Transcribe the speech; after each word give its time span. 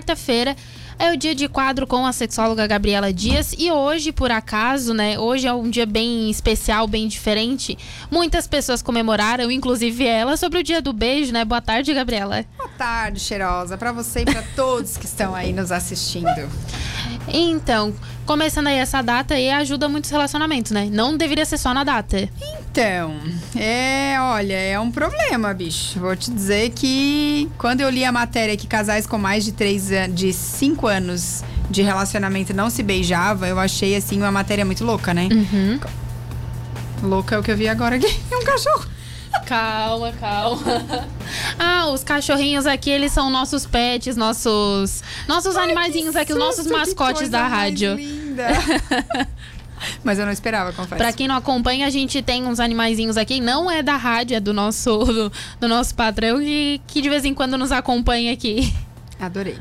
quarta-feira 0.00 0.56
é 0.98 1.12
o 1.12 1.16
dia 1.16 1.34
de 1.34 1.46
quadro 1.46 1.86
com 1.86 2.06
a 2.06 2.12
sexóloga 2.12 2.66
Gabriela 2.66 3.12
Dias 3.12 3.54
e 3.58 3.70
hoje, 3.70 4.12
por 4.12 4.30
acaso, 4.30 4.94
né? 4.94 5.18
Hoje 5.18 5.46
é 5.46 5.52
um 5.52 5.68
dia 5.68 5.84
bem 5.84 6.30
especial, 6.30 6.86
bem 6.86 7.06
diferente. 7.06 7.78
Muitas 8.10 8.46
pessoas 8.46 8.82
comemoraram, 8.82 9.50
inclusive 9.50 10.06
ela, 10.06 10.36
sobre 10.36 10.58
o 10.58 10.62
dia 10.62 10.80
do 10.80 10.92
beijo, 10.92 11.32
né? 11.32 11.44
Boa 11.44 11.60
tarde, 11.60 11.92
Gabriela. 11.92 12.44
Boa 12.56 12.70
tarde, 12.78 13.20
cheirosa, 13.20 13.76
para 13.76 13.92
você 13.92 14.20
e 14.20 14.24
para 14.24 14.42
todos 14.56 14.96
que 14.96 15.06
estão 15.06 15.34
aí 15.34 15.52
nos 15.52 15.70
assistindo. 15.70 16.50
Então, 17.28 17.94
começando 18.30 18.68
aí 18.68 18.76
essa 18.78 19.02
data 19.02 19.34
aí 19.34 19.50
ajuda 19.50 19.88
muitos 19.88 20.08
relacionamentos, 20.08 20.70
né? 20.70 20.88
Não 20.88 21.16
deveria 21.16 21.44
ser 21.44 21.58
só 21.58 21.74
na 21.74 21.82
data. 21.82 22.28
Então, 22.40 23.18
é, 23.56 24.14
olha, 24.20 24.54
é 24.54 24.78
um 24.78 24.88
problema, 24.88 25.52
bicho. 25.52 25.98
Vou 25.98 26.14
te 26.14 26.30
dizer 26.30 26.70
que 26.70 27.50
quando 27.58 27.80
eu 27.80 27.90
li 27.90 28.04
a 28.04 28.12
matéria 28.12 28.56
que 28.56 28.68
casais 28.68 29.04
com 29.04 29.18
mais 29.18 29.44
de 29.44 29.50
três 29.50 29.90
anos, 29.90 30.14
de 30.14 30.32
cinco 30.32 30.86
anos 30.86 31.42
de 31.68 31.82
relacionamento 31.82 32.54
não 32.54 32.70
se 32.70 32.84
beijavam, 32.84 33.48
eu 33.48 33.58
achei 33.58 33.96
assim 33.96 34.18
uma 34.18 34.30
matéria 34.30 34.64
muito 34.64 34.84
louca, 34.84 35.12
né? 35.12 35.28
Uhum. 35.32 35.80
Louca 37.02 37.34
é 37.34 37.38
o 37.40 37.42
que 37.42 37.50
eu 37.50 37.56
vi 37.56 37.66
agora 37.66 37.96
aqui. 37.96 38.06
É 38.30 38.36
um 38.36 38.44
cachorro. 38.44 38.86
Calma, 39.44 40.12
calma. 40.12 40.62
Ah, 41.58 41.90
os 41.90 42.02
cachorrinhos 42.04 42.66
aqui, 42.66 42.90
eles 42.90 43.12
são 43.12 43.28
nossos 43.28 43.66
pets, 43.66 44.16
nossos 44.16 45.02
nossos 45.28 45.56
Ai, 45.56 45.64
animaizinhos 45.64 46.16
aqui, 46.16 46.32
os 46.32 46.38
nossos 46.38 46.66
mascotes 46.66 47.28
da 47.28 47.46
rádio. 47.46 47.94
Linda. 47.94 48.19
Mas 50.04 50.18
eu 50.18 50.26
não 50.26 50.32
esperava, 50.32 50.72
confesso. 50.72 50.96
Pra 50.96 51.12
quem 51.12 51.26
não 51.26 51.36
acompanha, 51.36 51.86
a 51.86 51.90
gente 51.90 52.20
tem 52.20 52.46
uns 52.46 52.60
animaizinhos 52.60 53.16
aqui, 53.16 53.40
não 53.40 53.70
é 53.70 53.82
da 53.82 53.96
rádio, 53.96 54.36
é 54.36 54.40
do 54.40 54.52
nosso 54.52 54.98
do, 54.98 55.32
do 55.58 55.68
nosso 55.68 55.94
patrão 55.94 56.38
que, 56.38 56.80
que 56.86 57.00
de 57.00 57.08
vez 57.08 57.24
em 57.24 57.32
quando 57.32 57.56
nos 57.56 57.72
acompanha 57.72 58.32
aqui. 58.32 58.72
Adorei. 59.20 59.58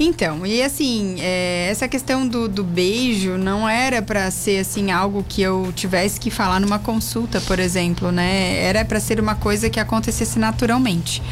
Então, 0.00 0.44
e 0.44 0.60
assim, 0.60 1.18
é, 1.20 1.68
essa 1.70 1.86
questão 1.86 2.26
do, 2.26 2.48
do 2.48 2.64
beijo 2.64 3.38
não 3.38 3.68
era 3.68 4.02
para 4.02 4.28
ser 4.28 4.58
assim 4.58 4.90
algo 4.90 5.24
que 5.28 5.40
eu 5.40 5.72
tivesse 5.72 6.18
que 6.18 6.32
falar 6.32 6.58
numa 6.58 6.80
consulta, 6.80 7.40
por 7.42 7.60
exemplo, 7.60 8.10
né? 8.10 8.60
Era 8.60 8.84
para 8.84 8.98
ser 8.98 9.20
uma 9.20 9.36
coisa 9.36 9.70
que 9.70 9.78
acontecesse 9.78 10.36
naturalmente. 10.36 11.22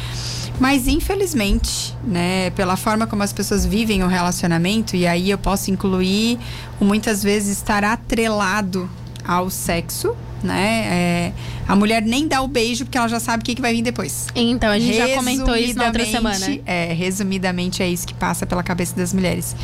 Mas 0.59 0.87
infelizmente, 0.87 1.95
né, 2.03 2.49
pela 2.51 2.75
forma 2.75 3.05
como 3.05 3.21
as 3.23 3.31
pessoas 3.31 3.65
vivem 3.65 4.03
o 4.03 4.07
relacionamento, 4.07 4.95
e 4.95 5.05
aí 5.05 5.29
eu 5.29 5.37
posso 5.37 5.69
incluir 5.69 6.39
o 6.79 6.85
muitas 6.85 7.21
vezes 7.23 7.57
estar 7.57 7.83
atrelado 7.83 8.89
ao 9.23 9.49
sexo, 9.49 10.15
né? 10.41 10.85
É, 10.89 11.33
a 11.67 11.75
mulher 11.75 12.01
nem 12.01 12.27
dá 12.27 12.41
o 12.41 12.47
beijo 12.47 12.85
porque 12.85 12.97
ela 12.97 13.07
já 13.07 13.19
sabe 13.19 13.41
o 13.41 13.45
que, 13.45 13.55
que 13.55 13.61
vai 13.61 13.73
vir 13.73 13.81
depois. 13.81 14.27
Então, 14.35 14.69
a 14.69 14.79
gente 14.79 14.95
já 14.95 15.09
comentou 15.15 15.55
isso 15.55 15.75
na 15.75 15.87
outra 15.87 16.05
semana. 16.05 16.59
É, 16.65 16.93
resumidamente 16.93 17.83
é 17.83 17.89
isso 17.89 18.07
que 18.07 18.13
passa 18.13 18.45
pela 18.45 18.63
cabeça 18.63 18.95
das 18.95 19.13
mulheres. 19.13 19.55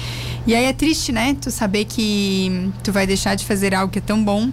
E 0.45 0.53
aí 0.53 0.65
é 0.65 0.73
triste, 0.73 1.11
né? 1.11 1.35
Tu 1.39 1.49
saber 1.49 1.85
que 1.85 2.69
tu 2.83 2.91
vai 2.91 3.07
deixar 3.07 3.35
de 3.35 3.45
fazer 3.45 3.73
algo 3.73 3.91
que 3.91 3.99
é 3.99 4.01
tão 4.01 4.23
bom 4.23 4.49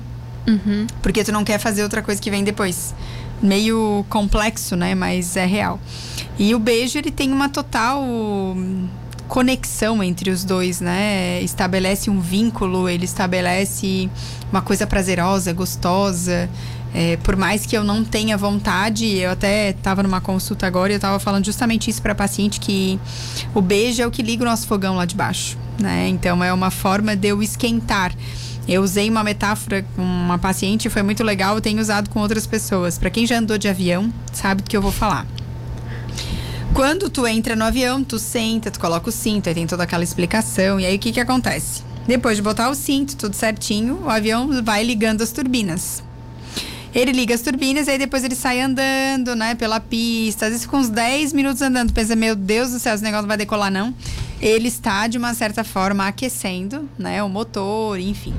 Uhum. 0.46 0.86
porque 1.02 1.22
tu 1.22 1.30
não 1.30 1.44
quer 1.44 1.58
fazer 1.58 1.82
outra 1.82 2.02
coisa 2.02 2.20
que 2.20 2.30
vem 2.30 2.42
depois. 2.42 2.94
Meio 3.42 4.04
complexo, 4.08 4.74
né? 4.76 4.94
Mas 4.94 5.36
é 5.36 5.44
real. 5.46 5.78
E 6.40 6.54
o 6.54 6.58
beijo, 6.58 6.96
ele 6.96 7.10
tem 7.10 7.30
uma 7.30 7.50
total 7.50 8.02
conexão 9.28 10.02
entre 10.02 10.30
os 10.30 10.42
dois, 10.42 10.80
né? 10.80 11.38
Estabelece 11.42 12.08
um 12.08 12.18
vínculo, 12.18 12.88
ele 12.88 13.04
estabelece 13.04 14.08
uma 14.50 14.62
coisa 14.62 14.86
prazerosa, 14.86 15.52
gostosa. 15.52 16.48
É, 16.94 17.18
por 17.18 17.36
mais 17.36 17.66
que 17.66 17.76
eu 17.76 17.84
não 17.84 18.02
tenha 18.02 18.38
vontade, 18.38 19.06
eu 19.18 19.30
até 19.30 19.68
estava 19.68 20.02
numa 20.02 20.18
consulta 20.18 20.66
agora 20.66 20.90
e 20.90 20.94
eu 20.94 20.96
estava 20.96 21.18
falando 21.18 21.44
justamente 21.44 21.90
isso 21.90 22.00
para 22.00 22.14
paciente 22.14 22.58
que 22.58 22.98
o 23.54 23.60
beijo 23.60 24.00
é 24.00 24.06
o 24.06 24.10
que 24.10 24.22
liga 24.22 24.42
o 24.42 24.46
nosso 24.46 24.66
fogão 24.66 24.96
lá 24.96 25.04
de 25.04 25.14
baixo, 25.14 25.58
né? 25.78 26.08
Então 26.08 26.42
é 26.42 26.50
uma 26.54 26.70
forma 26.70 27.14
de 27.14 27.28
eu 27.28 27.42
esquentar. 27.42 28.14
Eu 28.66 28.82
usei 28.82 29.10
uma 29.10 29.22
metáfora 29.22 29.84
com 29.94 30.02
uma 30.02 30.38
paciente, 30.38 30.88
foi 30.88 31.02
muito 31.02 31.22
legal, 31.22 31.56
eu 31.56 31.60
tenho 31.60 31.80
usado 31.82 32.08
com 32.08 32.18
outras 32.18 32.46
pessoas. 32.46 32.96
Para 32.96 33.10
quem 33.10 33.26
já 33.26 33.36
andou 33.36 33.58
de 33.58 33.68
avião, 33.68 34.10
sabe 34.32 34.62
do 34.62 34.70
que 34.70 34.76
eu 34.76 34.80
vou 34.80 34.90
falar. 34.90 35.26
Quando 36.74 37.10
tu 37.10 37.26
entra 37.26 37.56
no 37.56 37.64
avião, 37.64 38.02
tu 38.02 38.18
senta, 38.18 38.70
tu 38.70 38.78
coloca 38.78 39.08
o 39.08 39.12
cinto, 39.12 39.48
aí 39.48 39.54
tem 39.54 39.66
toda 39.66 39.82
aquela 39.82 40.04
explicação. 40.04 40.78
E 40.78 40.86
aí 40.86 40.96
o 40.96 40.98
que 40.98 41.12
que 41.12 41.20
acontece? 41.20 41.82
Depois 42.06 42.36
de 42.36 42.42
botar 42.42 42.70
o 42.70 42.74
cinto, 42.74 43.16
tudo 43.16 43.34
certinho, 43.34 44.02
o 44.04 44.08
avião 44.08 44.62
vai 44.62 44.82
ligando 44.82 45.22
as 45.22 45.32
turbinas. 45.32 46.02
Ele 46.94 47.12
liga 47.12 47.34
as 47.34 47.40
turbinas 47.40 47.86
e 47.86 47.90
aí 47.90 47.98
depois 47.98 48.24
ele 48.24 48.34
sai 48.34 48.60
andando, 48.60 49.36
né, 49.36 49.54
pela 49.54 49.78
pista. 49.78 50.46
Às 50.46 50.52
vezes 50.52 50.66
com 50.66 50.78
uns 50.78 50.88
10 50.88 51.32
minutos 51.32 51.62
andando, 51.62 51.92
pensa, 51.92 52.16
meu 52.16 52.34
Deus 52.34 52.70
do 52.70 52.78
céu, 52.78 52.94
esse 52.94 53.04
negócio 53.04 53.22
não 53.22 53.28
vai 53.28 53.36
decolar 53.36 53.70
não. 53.70 53.94
Ele 54.40 54.68
está 54.68 55.06
de 55.06 55.18
uma 55.18 55.34
certa 55.34 55.62
forma 55.62 56.06
aquecendo, 56.06 56.88
né, 56.98 57.22
o 57.22 57.28
motor, 57.28 57.98
enfim. 58.00 58.34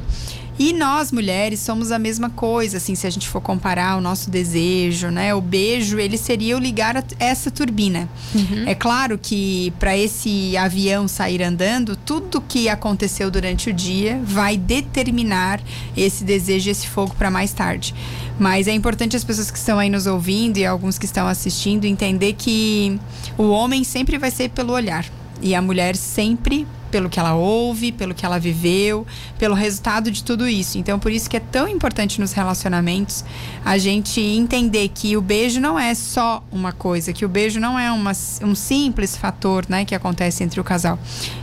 E 0.60 0.74
nós 0.74 1.12
mulheres 1.12 1.60
somos 1.60 1.92
a 1.92 1.98
mesma 1.98 2.30
coisa, 2.30 2.78
assim, 2.78 2.94
se 2.94 3.08
a 3.08 3.10
gente 3.10 3.28
for 3.28 3.42
comparar 3.42 3.98
o 3.98 4.02
nosso 4.02 4.30
desejo, 4.30 5.10
né? 5.10 5.34
O 5.34 5.42
beijo, 5.42 5.98
ele 5.98 6.18
seria 6.18 6.56
o 6.56 6.60
ligar 6.60 6.98
a, 6.98 7.04
essa 7.20 7.50
turbina. 7.50 8.08
Uhum. 8.36 8.68
É 8.68 8.76
claro 8.76 9.18
que 9.18 9.74
para 9.80 9.98
esse 9.98 10.56
avião 10.58 11.08
sair 11.08 11.42
andando, 11.42 11.96
tudo 11.96 12.42
que 12.42 12.70
aconteceu 12.70 13.32
durante 13.32 13.70
o 13.70 13.74
dia 13.74 14.20
vai 14.24 14.58
determinar 14.58 15.62
esse 15.96 16.24
desejo, 16.24 16.70
esse 16.70 16.88
fogo 16.88 17.16
para 17.16 17.32
mais 17.32 17.54
tarde. 17.54 17.96
Mas 18.40 18.68
é 18.68 18.74
importante 18.74 19.16
as 19.16 19.24
pessoas 19.24 19.50
que 19.50 19.58
estão 19.58 19.80
aí 19.80 19.90
nos 19.90 20.06
ouvindo 20.06 20.58
e 20.58 20.66
alguns 20.66 20.98
que 20.98 21.06
estão 21.06 21.28
assistindo 21.28 21.86
entender 21.86 22.34
que 22.34 23.00
o 23.38 23.50
homem 23.50 23.84
sempre 23.84 24.18
vai 24.18 24.32
ser 24.32 24.50
pelo 24.50 24.74
olhar 24.74 25.06
e 25.42 25.56
a 25.56 25.62
mulher 25.62 25.96
sempre 25.96 26.68
pelo 26.92 27.10
que 27.10 27.20
ela 27.20 27.34
ouve, 27.34 27.92
pelo 27.92 28.14
que 28.14 28.26
ela 28.26 28.38
viveu, 28.38 29.08
pelo 29.40 29.56
resultado 29.56 30.12
de 30.12 30.24
tudo 30.24 30.48
isso. 30.48 30.78
Então, 30.78 31.00
por 31.00 31.12
isso 31.12 31.30
que 31.30 31.38
é 31.38 31.40
tão 31.40 31.68
importante 31.68 32.20
nos 32.20 32.34
relacionamentos 32.34 33.24
a 33.66 33.78
gente 33.78 34.20
entender 34.22 34.90
que 34.90 35.16
o 35.16 35.22
beijo 35.22 35.60
não 35.60 35.80
é 35.80 35.96
só 35.96 36.44
uma 36.52 36.72
coisa, 36.72 37.14
que 37.14 37.26
o 37.26 37.30
beijo 37.30 37.60
não 37.60 37.80
é 37.80 37.92
uma, 37.92 38.12
um 38.44 38.54
simples 38.54 39.16
fator, 39.16 39.66
né, 39.70 39.86
que 39.86 39.96
acontece 39.96 40.44
entre 40.44 40.60
o 40.60 40.64
casal. 40.64 41.00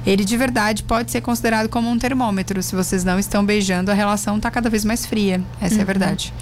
Ele 0.07 0.25
de 0.25 0.37
verdade 0.37 0.83
pode 0.83 1.11
ser 1.11 1.23
considerado 1.23 1.69
como 1.69 1.89
um 1.91 1.99
termômetro. 1.99 2.63
Se 2.63 2.77
vocês 2.77 3.03
não 3.03 3.19
estão 3.19 3.45
beijando, 3.45 3.91
a 3.91 3.95
relação 3.95 4.37
está 4.37 4.51
cada 4.51 4.69
vez 4.69 4.85
mais 4.85 5.07
fria. 5.07 5.41
Essa 5.61 5.75
Uhum. 5.75 5.81
é 5.81 5.83
a 5.83 5.87
verdade. 5.87 6.33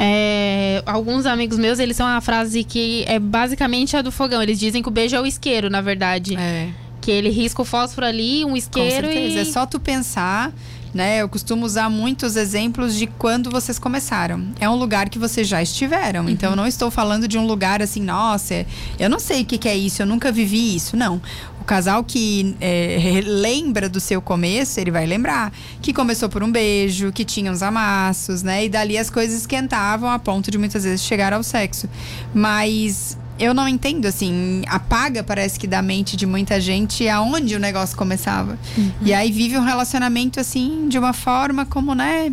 É, 0.00 0.82
alguns 0.86 1.26
amigos 1.26 1.58
meus, 1.58 1.78
eles 1.80 1.96
são 1.96 2.06
uma 2.06 2.20
frase 2.20 2.62
que 2.62 3.04
é 3.08 3.18
basicamente 3.18 3.96
a 3.96 4.02
do 4.02 4.12
fogão. 4.12 4.40
Eles 4.42 4.58
dizem 4.58 4.80
que 4.80 4.88
o 4.88 4.92
beijo 4.92 5.16
é 5.16 5.20
o 5.20 5.26
isqueiro, 5.26 5.68
na 5.68 5.80
verdade. 5.80 6.36
É. 6.36 6.68
Que 7.08 7.12
ele 7.12 7.30
risca 7.30 7.62
o 7.62 7.64
fósforo 7.64 8.06
ali, 8.06 8.44
um 8.44 8.50
Com 8.50 8.56
isqueiro 8.58 9.06
certeza. 9.06 9.34
e. 9.34 9.38
É 9.38 9.44
só 9.46 9.64
tu 9.64 9.80
pensar, 9.80 10.52
né? 10.92 11.22
Eu 11.22 11.28
costumo 11.30 11.64
usar 11.64 11.88
muitos 11.88 12.36
exemplos 12.36 12.94
de 12.94 13.06
quando 13.06 13.50
vocês 13.50 13.78
começaram. 13.78 14.48
É 14.60 14.68
um 14.68 14.74
lugar 14.74 15.08
que 15.08 15.18
vocês 15.18 15.48
já 15.48 15.62
estiveram. 15.62 16.28
Então, 16.28 16.50
eu 16.50 16.56
não 16.56 16.66
estou 16.66 16.90
falando 16.90 17.26
de 17.26 17.38
um 17.38 17.46
lugar 17.46 17.80
assim, 17.80 18.02
nossa, 18.02 18.66
eu 18.98 19.08
não 19.08 19.18
sei 19.18 19.40
o 19.40 19.46
que, 19.46 19.56
que 19.56 19.66
é 19.70 19.74
isso, 19.74 20.02
eu 20.02 20.06
nunca 20.06 20.30
vivi 20.30 20.76
isso. 20.76 20.98
Não. 20.98 21.18
O 21.58 21.64
casal 21.64 22.04
que 22.04 22.54
é, 22.60 23.20
lembra 23.24 23.88
do 23.88 24.00
seu 24.00 24.20
começo, 24.20 24.78
ele 24.78 24.90
vai 24.90 25.06
lembrar 25.06 25.50
que 25.80 25.94
começou 25.94 26.28
por 26.28 26.42
um 26.42 26.52
beijo, 26.52 27.10
que 27.10 27.24
tinha 27.24 27.50
uns 27.50 27.62
amassos, 27.62 28.42
né? 28.42 28.66
E 28.66 28.68
dali 28.68 28.98
as 28.98 29.08
coisas 29.08 29.40
esquentavam 29.40 30.10
a 30.10 30.18
ponto 30.18 30.50
de 30.50 30.58
muitas 30.58 30.84
vezes 30.84 31.00
chegar 31.00 31.32
ao 31.32 31.42
sexo. 31.42 31.88
Mas 32.34 33.16
eu 33.38 33.54
não 33.54 33.68
entendo, 33.68 34.06
assim, 34.06 34.62
apaga, 34.66 35.22
parece 35.22 35.58
que 35.58 35.66
da 35.66 35.80
mente 35.80 36.16
de 36.16 36.26
muita 36.26 36.60
gente 36.60 37.08
aonde 37.08 37.54
o 37.54 37.58
negócio 37.58 37.96
começava. 37.96 38.58
E 39.02 39.12
aí 39.14 39.30
vive 39.30 39.56
um 39.56 39.64
relacionamento, 39.64 40.40
assim, 40.40 40.88
de 40.88 40.98
uma 40.98 41.12
forma 41.12 41.64
como, 41.64 41.94
né? 41.94 42.32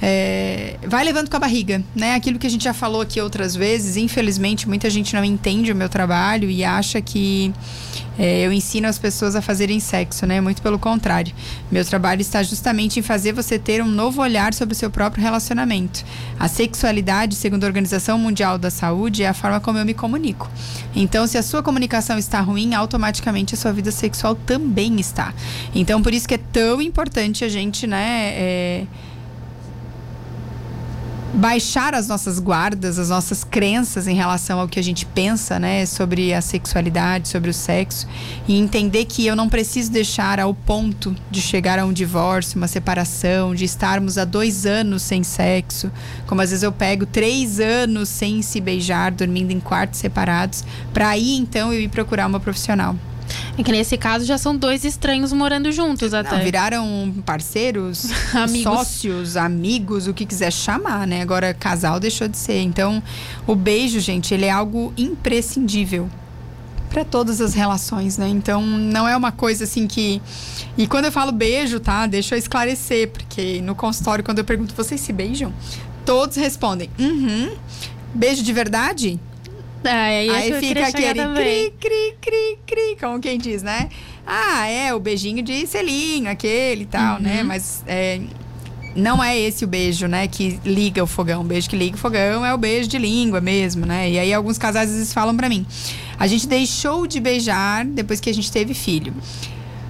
é, 0.00 0.76
vai 0.86 1.04
levando 1.04 1.30
com 1.30 1.36
a 1.36 1.40
barriga, 1.40 1.82
né? 1.94 2.14
Aquilo 2.14 2.38
que 2.38 2.46
a 2.46 2.50
gente 2.50 2.64
já 2.64 2.74
falou 2.74 3.00
aqui 3.00 3.20
outras 3.20 3.54
vezes, 3.54 3.96
infelizmente 3.96 4.68
muita 4.68 4.90
gente 4.90 5.14
não 5.14 5.24
entende 5.24 5.72
o 5.72 5.76
meu 5.76 5.88
trabalho 5.88 6.50
e 6.50 6.64
acha 6.64 7.00
que 7.00 7.52
é, 8.18 8.46
eu 8.46 8.52
ensino 8.52 8.86
as 8.88 8.98
pessoas 8.98 9.36
a 9.36 9.42
fazerem 9.42 9.80
sexo, 9.80 10.26
né? 10.26 10.40
Muito 10.40 10.62
pelo 10.62 10.78
contrário. 10.78 11.34
Meu 11.70 11.84
trabalho 11.84 12.20
está 12.20 12.42
justamente 12.42 12.98
em 12.98 13.02
fazer 13.02 13.32
você 13.32 13.58
ter 13.58 13.82
um 13.82 13.88
novo 13.88 14.22
olhar 14.22 14.54
sobre 14.54 14.74
o 14.74 14.76
seu 14.76 14.90
próprio 14.90 15.22
relacionamento. 15.22 16.04
A 16.38 16.48
sexualidade, 16.48 17.34
segundo 17.34 17.64
a 17.64 17.66
Organização 17.66 18.18
Mundial 18.18 18.58
da 18.58 18.70
Saúde, 18.70 19.22
é 19.22 19.28
a 19.28 19.34
forma 19.34 19.60
como 19.60 19.78
eu 19.78 19.84
me 19.84 19.94
comunico. 19.94 20.50
Então, 20.94 21.26
se 21.26 21.36
a 21.38 21.42
sua 21.42 21.62
comunicação 21.62 22.18
está 22.18 22.40
ruim, 22.40 22.74
automaticamente 22.74 23.54
a 23.54 23.56
sua 23.56 23.72
vida 23.72 23.90
sexual 23.90 24.34
também 24.34 24.98
está. 25.00 25.34
Então, 25.74 26.02
por 26.02 26.12
isso 26.12 26.26
que 26.26 26.34
é 26.34 26.40
tão 26.52 26.80
importante 26.80 27.44
a 27.44 27.48
gente, 27.48 27.86
né? 27.86 28.32
é, 28.36 28.86
baixar 31.34 31.94
as 31.94 32.08
nossas 32.08 32.38
guardas, 32.38 32.98
as 32.98 33.08
nossas 33.08 33.44
crenças 33.44 34.06
em 34.06 34.14
relação 34.14 34.58
ao 34.58 34.68
que 34.68 34.78
a 34.78 34.82
gente 34.82 35.04
pensa, 35.04 35.58
né, 35.58 35.84
sobre 35.84 36.32
a 36.32 36.40
sexualidade, 36.40 37.28
sobre 37.28 37.50
o 37.50 37.54
sexo 37.54 38.06
e 38.48 38.56
entender 38.58 39.04
que 39.04 39.26
eu 39.26 39.36
não 39.36 39.48
preciso 39.48 39.90
deixar 39.90 40.40
ao 40.40 40.54
ponto 40.54 41.14
de 41.30 41.40
chegar 41.40 41.78
a 41.78 41.84
um 41.84 41.92
divórcio, 41.92 42.56
uma 42.56 42.68
separação, 42.68 43.54
de 43.54 43.64
estarmos 43.64 44.18
há 44.18 44.24
dois 44.24 44.66
anos 44.66 45.02
sem 45.02 45.22
sexo, 45.22 45.90
como 46.26 46.40
às 46.40 46.50
vezes 46.50 46.62
eu 46.62 46.72
pego 46.72 47.04
três 47.04 47.60
anos 47.60 48.08
sem 48.08 48.40
se 48.42 48.60
beijar, 48.60 49.12
dormindo 49.12 49.50
em 49.50 49.60
quartos 49.60 50.00
separados, 50.00 50.64
para 50.92 51.08
aí 51.08 51.36
então 51.36 51.72
eu 51.72 51.80
ir 51.80 51.88
procurar 51.88 52.26
uma 52.26 52.40
profissional. 52.40 52.96
É 53.58 53.62
que 53.62 53.72
nesse 53.72 53.96
caso 53.96 54.24
já 54.24 54.36
são 54.36 54.54
dois 54.54 54.84
estranhos 54.84 55.32
morando 55.32 55.72
juntos 55.72 56.12
até. 56.12 56.36
Não, 56.36 56.44
viraram 56.44 57.14
parceiros, 57.24 58.10
amigos. 58.34 58.62
sócios, 58.62 59.36
amigos, 59.36 60.06
o 60.06 60.12
que 60.12 60.26
quiser 60.26 60.52
chamar, 60.52 61.06
né? 61.06 61.22
Agora 61.22 61.54
casal 61.54 61.98
deixou 61.98 62.28
de 62.28 62.36
ser. 62.36 62.60
Então, 62.60 63.02
o 63.46 63.54
beijo, 63.54 63.98
gente, 63.98 64.34
ele 64.34 64.44
é 64.44 64.50
algo 64.50 64.92
imprescindível 64.96 66.08
para 66.90 67.04
todas 67.04 67.40
as 67.40 67.54
relações, 67.54 68.18
né? 68.18 68.28
Então, 68.28 68.62
não 68.62 69.08
é 69.08 69.16
uma 69.16 69.32
coisa 69.32 69.64
assim 69.64 69.86
que 69.86 70.20
E 70.76 70.86
quando 70.86 71.06
eu 71.06 71.12
falo 71.12 71.32
beijo, 71.32 71.80
tá? 71.80 72.06
Deixa 72.06 72.34
eu 72.34 72.38
esclarecer, 72.38 73.10
porque 73.10 73.60
no 73.62 73.74
consultório 73.74 74.22
quando 74.22 74.38
eu 74.38 74.44
pergunto 74.44 74.74
vocês 74.74 75.00
se 75.00 75.12
beijam, 75.12 75.52
todos 76.04 76.36
respondem: 76.36 76.90
"Uhum". 76.98 77.54
Beijo 78.14 78.42
de 78.42 78.52
verdade? 78.52 79.20
Aí, 79.90 80.30
aí 80.30 80.60
fica 80.60 80.86
aquele 80.86 81.22
cri, 81.34 81.74
cri, 81.80 82.14
cri, 82.20 82.58
cri, 82.66 82.96
como 83.00 83.20
quem 83.20 83.38
diz, 83.38 83.62
né? 83.62 83.88
Ah, 84.26 84.66
é 84.66 84.94
o 84.94 85.00
beijinho 85.00 85.42
de 85.42 85.66
selinho, 85.66 86.30
aquele 86.30 86.82
e 86.82 86.86
tal, 86.86 87.20
né? 87.20 87.30
uhum. 87.30 87.36
né? 87.36 87.42
Mas 87.42 87.84
é, 87.86 88.20
não 88.96 89.22
é 89.22 89.38
esse 89.38 89.64
o 89.64 89.68
beijo, 89.68 90.08
né, 90.08 90.26
que 90.26 90.58
liga 90.64 91.02
o 91.04 91.06
fogão. 91.06 91.42
O 91.42 91.44
beijo 91.44 91.68
que 91.68 91.76
liga 91.76 91.96
o 91.96 91.98
fogão 91.98 92.44
é 92.44 92.52
o 92.52 92.58
beijo 92.58 92.88
de 92.88 92.98
língua 92.98 93.40
mesmo, 93.40 93.84
né? 93.84 94.10
E 94.10 94.18
aí 94.18 94.32
alguns 94.32 94.58
casais 94.58 94.88
às 94.88 94.94
vezes 94.96 95.12
falam 95.12 95.36
para 95.36 95.48
mim: 95.48 95.66
a 96.18 96.26
gente 96.26 96.48
deixou 96.48 97.06
de 97.06 97.20
beijar 97.20 97.84
depois 97.84 98.18
que 98.18 98.30
a 98.30 98.34
gente 98.34 98.50
teve 98.50 98.74
filho. 98.74 99.14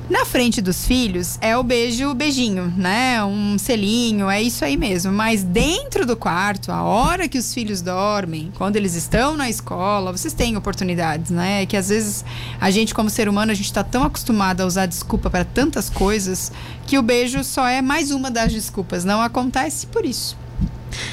Na 0.08 0.24
frente 0.24 0.62
dos 0.62 0.86
filhos 0.86 1.36
é 1.40 1.56
o 1.56 1.64
beijo, 1.64 2.14
beijinho, 2.14 2.72
né? 2.76 3.24
Um 3.24 3.58
selinho, 3.58 4.30
é 4.30 4.40
isso 4.40 4.64
aí 4.64 4.76
mesmo. 4.76 5.10
Mas 5.10 5.42
dentro 5.42 6.06
do 6.06 6.16
quarto, 6.16 6.70
a 6.70 6.84
hora 6.84 7.28
que 7.28 7.36
os 7.36 7.52
filhos 7.52 7.82
dormem, 7.82 8.52
quando 8.56 8.76
eles 8.76 8.94
estão 8.94 9.36
na 9.36 9.50
escola, 9.50 10.12
vocês 10.12 10.32
têm 10.32 10.56
oportunidades, 10.56 11.32
né? 11.32 11.66
Que 11.66 11.76
às 11.76 11.88
vezes 11.88 12.24
a 12.60 12.70
gente, 12.70 12.94
como 12.94 13.10
ser 13.10 13.28
humano, 13.28 13.50
a 13.50 13.54
gente 13.54 13.66
está 13.66 13.82
tão 13.82 14.04
acostumado 14.04 14.60
a 14.60 14.66
usar 14.66 14.86
desculpa 14.86 15.28
para 15.28 15.44
tantas 15.44 15.90
coisas 15.90 16.52
que 16.86 16.96
o 16.96 17.02
beijo 17.02 17.42
só 17.42 17.66
é 17.66 17.82
mais 17.82 18.12
uma 18.12 18.30
das 18.30 18.52
desculpas. 18.52 19.04
Não 19.04 19.20
acontece 19.20 19.88
por 19.88 20.04
isso. 20.04 20.38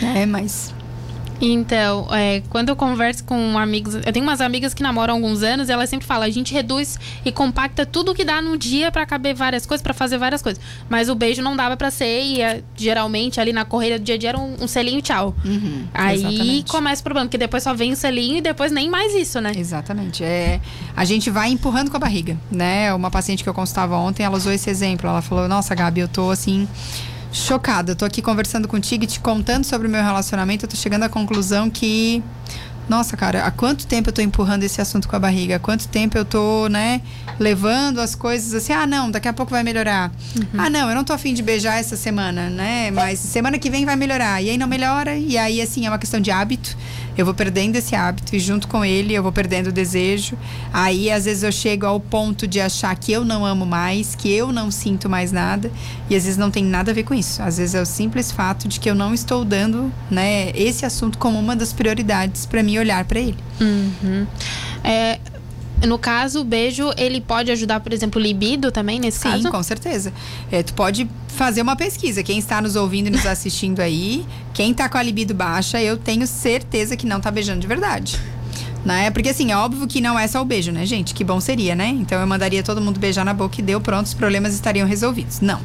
É, 0.04 0.24
mas 0.28 0.72
então, 1.42 2.08
é, 2.12 2.42
quando 2.50 2.70
eu 2.70 2.76
converso 2.76 3.24
com 3.24 3.58
amigos, 3.58 3.96
eu 3.96 4.14
tenho 4.14 4.26
umas 4.26 4.42
amigas 4.42 4.74
que 4.74 4.82
namoram 4.82 5.14
há 5.14 5.18
alguns 5.18 5.44
anos, 5.44 5.70
e 5.70 5.72
elas 5.72 5.90
sempre 5.90 6.08
falam, 6.08 6.24
a 6.24 6.30
gente 6.30 6.54
reduz 6.54 7.00
e 7.26 7.32
compacta 7.32 7.86
tudo 7.86 8.14
que 8.14 8.24
dá 8.24 8.42
no 8.42 8.58
dia 8.58 8.92
para 8.92 9.06
caber 9.06 9.36
várias 9.36 9.66
coisas, 9.66 9.82
para 9.84 9.94
fazer 9.94 10.18
várias 10.18 10.42
coisas. 10.42 10.64
Mas 10.90 11.10
o 11.10 11.16
beijo 11.16 11.42
não 11.42 11.56
dava 11.56 11.76
para 11.76 11.92
ser, 11.92 12.22
e 12.24 12.42
é, 12.42 12.64
geralmente 12.76 13.40
ali 13.40 13.52
na 13.52 13.66
correria 13.66 14.00
do 14.00 14.06
dia 14.06 14.16
a 14.16 14.18
dia 14.18 14.30
era 14.30 14.40
um, 14.40 14.56
um 14.62 14.68
selinho 14.68 15.02
tchau. 15.02 15.36
Uhum, 15.44 15.86
Aí 15.94 16.20
exatamente. 16.20 16.72
começa 16.72 17.02
o 17.02 17.04
problema, 17.04 17.28
porque 17.28 17.38
depois 17.38 17.64
só 17.64 17.74
vem 17.74 17.92
o 17.92 17.96
selinho 17.96 18.38
e 18.38 18.42
depois 18.42 18.72
nem 18.72 18.90
mais 18.90 19.14
isso, 19.14 19.42
né? 19.42 19.52
Exatamente. 19.56 20.24
É, 20.24 20.60
a 20.96 21.06
gente 21.06 21.30
vai 21.30 21.50
empurrando 21.50 21.92
com 21.92 21.98
a 21.98 22.00
barriga, 22.00 22.38
né? 22.52 22.94
Uma 22.94 23.12
paciente 23.12 23.44
que 23.44 23.50
eu 23.50 23.54
consultava 23.54 23.96
ontem, 23.98 24.24
ela 24.24 24.38
usou 24.38 24.52
esse 24.52 24.70
exemplo. 24.70 25.10
Ela 25.10 25.22
falou, 25.22 25.48
nossa, 25.48 25.76
Gabi, 25.76 26.02
eu 26.02 26.08
tô 26.08 26.30
assim 26.30 26.68
chocada. 27.34 27.92
Eu 27.92 27.96
tô 27.96 28.06
aqui 28.06 28.22
conversando 28.22 28.68
contigo 28.68 29.04
e 29.04 29.08
te 29.08 29.20
contando 29.20 29.66
sobre 29.66 29.88
o 29.88 29.90
meu 29.90 30.02
relacionamento. 30.02 30.66
Eu 30.66 30.70
tô 30.70 30.78
chegando 30.78 31.04
à 31.04 31.10
conclusão 31.10 31.70
que 31.70 32.24
nossa, 32.90 33.16
cara, 33.16 33.46
há 33.46 33.52
quanto 33.52 33.88
tempo 33.88 34.10
eu 34.10 34.14
tô 34.14 34.22
empurrando 34.22 34.64
esse 34.64 34.82
assunto 34.82 35.08
com 35.08 35.16
a 35.16 35.20
barriga? 35.20 35.56
Há 35.56 35.60
quanto 35.60 35.88
tempo 35.88 36.18
eu 36.18 36.26
tô, 36.26 36.68
né, 36.68 37.02
levando 37.40 38.00
as 38.00 38.16
coisas 38.16 38.54
assim, 38.54 38.74
ah, 38.74 38.86
não, 38.86 39.10
daqui 39.10 39.28
a 39.28 39.34
pouco 39.34 39.52
vai 39.52 39.64
melhorar. 39.64 40.12
Uhum. 40.36 40.60
Ah, 40.60 40.70
não, 40.70 40.90
eu 40.90 40.96
não 40.96 41.04
tô 41.04 41.14
afim 41.14 41.34
de 41.34 41.42
beijar 41.42 41.80
essa 41.80 41.96
semana, 41.96 42.50
né? 42.50 42.92
Mas 42.92 43.20
semana 43.20 43.58
que 43.58 43.70
vem 43.70 43.86
vai 43.86 43.96
melhorar. 43.96 44.42
E 44.42 44.50
aí 44.50 44.58
não 44.58 44.68
melhora, 44.68 45.16
e 45.16 45.38
aí, 45.38 45.62
assim, 45.62 45.86
é 45.86 45.90
uma 45.90 45.98
questão 45.98 46.20
de 46.20 46.32
hábito. 46.32 46.78
Eu 47.16 47.26
vou 47.26 47.34
perdendo 47.34 47.76
esse 47.76 47.96
hábito 47.96 48.36
e 48.36 48.40
junto 48.40 48.68
com 48.68 48.84
ele 48.84 49.14
eu 49.14 49.22
vou 49.22 49.32
perdendo 49.32 49.68
o 49.68 49.72
desejo. 49.72 50.36
Aí, 50.74 51.12
às 51.12 51.26
vezes, 51.26 51.44
eu 51.44 51.52
chego 51.52 51.86
ao 51.86 52.00
ponto 52.00 52.48
de 52.48 52.60
achar 52.60 52.96
que 52.96 53.12
eu 53.12 53.24
não 53.24 53.46
amo 53.46 53.68
mais, 53.68 54.16
que 54.16 54.32
eu 54.32 54.52
não 54.52 54.72
sinto 54.72 55.08
mais 55.08 55.32
nada. 55.32 55.72
E 56.10 56.16
às 56.16 56.24
vezes 56.24 56.38
não 56.38 56.50
tem 56.50 56.64
nada 56.64 56.90
a 56.90 56.94
ver 56.94 57.04
com 57.04 57.14
isso. 57.14 57.42
Às 57.42 57.58
vezes 57.58 57.76
é 57.76 57.82
o 57.82 57.86
simples 57.86 58.32
fato 58.32 58.68
de 58.68 58.80
que 58.80 58.90
eu 58.90 58.96
não 58.96 59.14
estou 59.14 59.46
dando, 59.46 59.94
né, 60.10 60.50
esse 60.56 60.86
assunto 60.86 61.20
como 61.20 61.40
uma 61.40 61.56
das 61.56 61.72
prioridades 61.72 62.48
para 62.48 62.64
mim 62.64 62.73
olhar 62.80 63.04
para 63.06 63.20
ele. 63.20 63.38
Uhum. 63.60 64.26
É, 64.84 65.20
no 65.86 65.98
caso, 65.98 66.42
o 66.42 66.44
beijo, 66.44 66.92
ele 66.98 67.20
pode 67.20 67.52
ajudar, 67.52 67.80
por 67.80 67.92
exemplo, 67.92 68.20
o 68.20 68.24
libido 68.24 68.72
também, 68.72 69.00
nesse 69.00 69.20
Sim, 69.20 69.30
caso? 69.30 69.44
Sim, 69.44 69.52
com 69.52 69.64
certeza. 69.64 70.14
É, 70.52 70.64
tu 70.64 70.74
pode 70.74 71.10
fazer 71.28 71.62
uma 71.62 71.76
pesquisa. 71.76 72.24
Quem 72.24 72.40
está 72.40 72.62
nos 72.62 72.76
ouvindo 72.76 73.08
e 73.08 73.10
nos 73.10 73.26
assistindo 73.28 73.80
aí, 73.80 74.26
quem 74.54 74.72
está 74.72 74.88
com 74.88 74.98
a 74.98 75.04
libido 75.04 75.34
baixa, 75.34 75.82
eu 75.82 75.98
tenho 75.98 76.26
certeza 76.26 76.96
que 76.96 77.06
não 77.06 77.18
está 77.18 77.30
beijando 77.32 77.60
de 77.60 77.68
verdade 77.68 78.20
né? 78.86 79.10
Porque 79.12 79.30
assim, 79.30 79.52
é 79.52 79.58
óbvio 79.58 79.88
que 79.88 80.02
não 80.02 80.18
é 80.18 80.28
só 80.28 80.42
o 80.42 80.46
beijo, 80.46 80.72
né, 80.72 80.86
gente? 80.86 81.14
Que 81.14 81.24
bom 81.24 81.40
seria, 81.40 81.76
né? 81.76 81.88
Então 81.88 82.20
eu 82.20 82.28
mandaria 82.28 82.64
todo 82.64 82.82
mundo 82.82 83.00
beijar 83.00 83.24
na 83.24 83.34
boca 83.34 83.60
e 83.60 83.64
deu, 83.64 83.80
pronto, 83.80 84.06
os 84.08 84.14
problemas 84.14 84.54
estariam 84.54 84.88
resolvidos. 84.88 85.40
Não. 85.40 85.60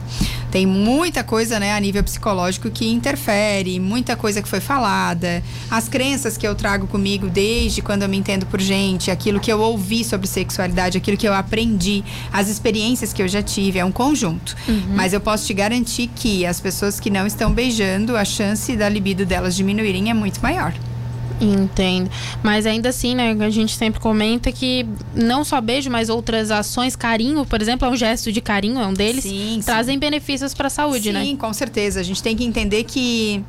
Tem 0.50 0.65
muita 0.65 1.23
coisa, 1.23 1.61
né, 1.61 1.75
a 1.75 1.81
nível 1.81 2.03
psicológico 2.03 2.70
que 2.70 2.88
interfere, 2.88 3.79
muita 3.79 4.17
coisa 4.17 4.41
que 4.41 4.49
foi 4.49 4.61
falada, 4.61 5.43
as 5.70 5.88
crenças 5.88 6.38
que 6.38 6.47
eu 6.47 6.55
trago 6.55 6.87
comigo 6.87 7.29
desde 7.29 7.82
quando 7.82 8.03
eu 8.03 8.09
me 8.09 8.17
entendo 8.17 8.47
por 8.47 8.61
gente, 8.61 9.11
aquilo 9.11 9.41
que 9.41 9.53
eu 9.53 9.61
ouvi 9.61 10.03
sobre 10.05 10.26
sexualidade, 10.26 10.97
aquilo 10.97 11.19
que 11.19 11.29
eu 11.29 11.35
aprendi, 11.35 12.03
as 12.32 12.49
experiências 12.49 13.12
que 13.12 13.23
eu 13.23 13.29
já 13.29 13.43
tive, 13.43 13.79
é 13.79 13.85
um 13.85 13.93
conjunto. 13.93 14.56
Uhum. 14.67 14.94
Mas 14.94 15.12
eu 15.12 15.20
posso 15.20 15.47
te 15.47 15.53
garantir 15.53 16.09
que 16.15 16.47
as 16.47 16.61
pessoas 16.61 16.99
que 16.99 17.11
não 17.11 17.26
estão 17.26 17.53
beijando, 17.53 18.17
a 18.17 18.25
chance 18.25 18.75
da 18.75 18.88
libido 18.88 19.26
delas 19.26 19.55
diminuírem 19.55 20.11
é 20.11 20.15
muito 20.15 20.41
maior. 20.41 20.73
Entendo. 21.40 22.11
Mas 22.43 22.67
ainda 22.67 22.88
assim, 22.88 23.14
né, 23.14 23.37
a 23.38 23.50
gente 23.50 23.76
sempre 23.76 24.00
comenta 24.00 24.50
que 24.50 24.87
não 25.14 25.44
só 25.44 25.61
beijo, 25.61 25.90
mas 25.90 26.08
outras 26.08 26.50
ações, 26.50 26.96
carinho, 26.96 27.44
por 27.46 27.62
exemplo, 27.62 27.87
é 27.87 27.90
um 27.90 27.96
gesto 27.96 28.32
de 28.32 28.40
carinho, 28.40 28.81
é 28.81 28.87
um 28.87 28.93
deles, 28.93 29.25
sim, 29.25 29.61
trazem 29.64 29.94
sim. 29.94 30.00
benefícios 30.00 30.55
para 30.55 30.67
a 30.67 30.70
saúde, 30.70 31.05
sim, 31.05 31.12
né? 31.12 31.25
Sim, 31.25 31.37
com 31.37 31.52
certeza. 31.52 32.00
A 32.00 32.02
gente 32.02 32.23
tem 32.23 32.37
que 32.37 32.44
entender 32.44 32.85
que 32.85 33.44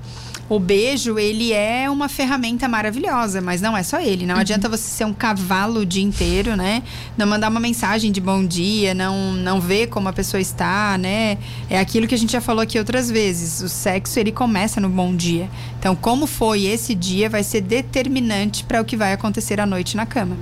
o 0.50 0.60
beijo, 0.60 1.20
ele 1.20 1.54
é 1.54 1.88
uma 1.88 2.10
ferramenta 2.10 2.68
maravilhosa, 2.68 3.40
mas 3.40 3.62
não 3.62 3.78
é 3.78 3.84
só 3.84 4.00
ele. 4.00 4.26
Não 4.26 4.34
uhum. 4.34 4.42
adianta 4.42 4.68
você 4.68 4.84
ser 4.84 5.06
um 5.06 5.14
cavalo 5.14 5.82
o 5.82 5.86
dia 5.86 6.04
inteiro, 6.04 6.56
né? 6.56 6.82
Não 7.16 7.28
mandar 7.28 7.50
uma 7.50 7.60
mensagem 7.60 8.12
de 8.12 8.20
bom 8.20 8.44
dia, 8.44 8.96
não, 8.96 9.34
não 9.34 9.62
ver 9.62 9.88
como 9.88 10.10
a 10.10 10.14
pessoa 10.14 10.42
está, 10.42 10.98
né? 10.98 11.38
É 11.70 11.80
aquilo 11.80 12.08
que 12.08 12.16
a 12.16 12.18
gente 12.18 12.32
já 12.32 12.42
falou 12.42 12.64
aqui 12.64 12.80
outras 12.80 13.12
vezes. 13.12 13.62
O 13.62 13.70
sexo, 13.70 14.20
ele 14.20 14.32
começa 14.32 14.82
no 14.82 14.90
bom 14.90 15.16
dia. 15.16 15.48
Então, 15.78 15.96
como 15.96 16.26
foi 16.26 16.66
esse 16.66 16.96
dia 16.96 17.30
vai 17.30 17.44
ser 17.44 17.62
determinante 17.62 18.64
para 18.64 18.82
o 18.82 18.86
que 18.86 18.98
vai 18.98 19.14
acontecer 19.14 19.62
à 19.62 19.68
noite 19.68 19.96
na 19.96 20.06
cama. 20.06 20.36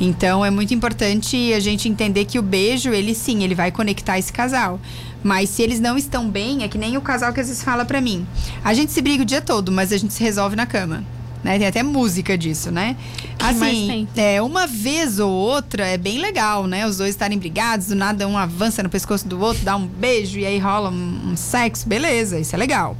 Então, 0.00 0.44
é 0.44 0.50
muito 0.50 0.74
importante 0.74 1.52
a 1.52 1.60
gente 1.60 1.88
entender 1.88 2.24
que 2.24 2.40
o 2.40 2.42
beijo, 2.42 2.90
ele 2.90 3.14
sim, 3.14 3.44
ele 3.44 3.54
vai 3.54 3.70
conectar 3.70 4.18
esse 4.18 4.32
casal. 4.32 4.80
Mas 5.24 5.48
se 5.48 5.62
eles 5.62 5.80
não 5.80 5.96
estão 5.96 6.28
bem, 6.28 6.62
é 6.62 6.68
que 6.68 6.76
nem 6.76 6.98
o 6.98 7.00
casal 7.00 7.32
que 7.32 7.40
às 7.40 7.48
vezes 7.48 7.62
fala 7.62 7.86
para 7.86 7.98
mim. 7.98 8.26
A 8.62 8.74
gente 8.74 8.92
se 8.92 9.00
briga 9.00 9.22
o 9.22 9.26
dia 9.26 9.40
todo, 9.40 9.72
mas 9.72 9.90
a 9.90 9.96
gente 9.96 10.12
se 10.12 10.22
resolve 10.22 10.54
na 10.54 10.66
cama. 10.66 11.02
Né? 11.42 11.58
Tem 11.58 11.66
até 11.66 11.82
música 11.82 12.36
disso, 12.36 12.70
né? 12.70 12.96
Assim, 13.38 14.06
é, 14.16 14.40
uma 14.40 14.66
vez 14.66 15.18
ou 15.18 15.30
outra 15.30 15.86
é 15.86 15.98
bem 15.98 16.18
legal, 16.18 16.66
né? 16.66 16.86
Os 16.86 16.98
dois 16.98 17.10
estarem 17.10 17.38
brigados, 17.38 17.88
do 17.88 17.94
nada 17.94 18.26
um 18.28 18.36
avança 18.36 18.82
no 18.82 18.88
pescoço 18.88 19.26
do 19.26 19.40
outro, 19.40 19.62
dá 19.62 19.76
um 19.76 19.86
beijo 19.86 20.38
e 20.38 20.46
aí 20.46 20.58
rola 20.58 20.90
um, 20.90 21.32
um 21.32 21.36
sexo, 21.36 21.86
beleza, 21.86 22.38
isso 22.38 22.54
é 22.54 22.58
legal. 22.58 22.96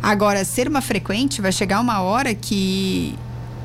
Agora, 0.00 0.44
ser 0.44 0.68
uma 0.68 0.80
frequente, 0.80 1.40
vai 1.40 1.50
chegar 1.50 1.80
uma 1.80 2.00
hora 2.00 2.34
que 2.34 3.16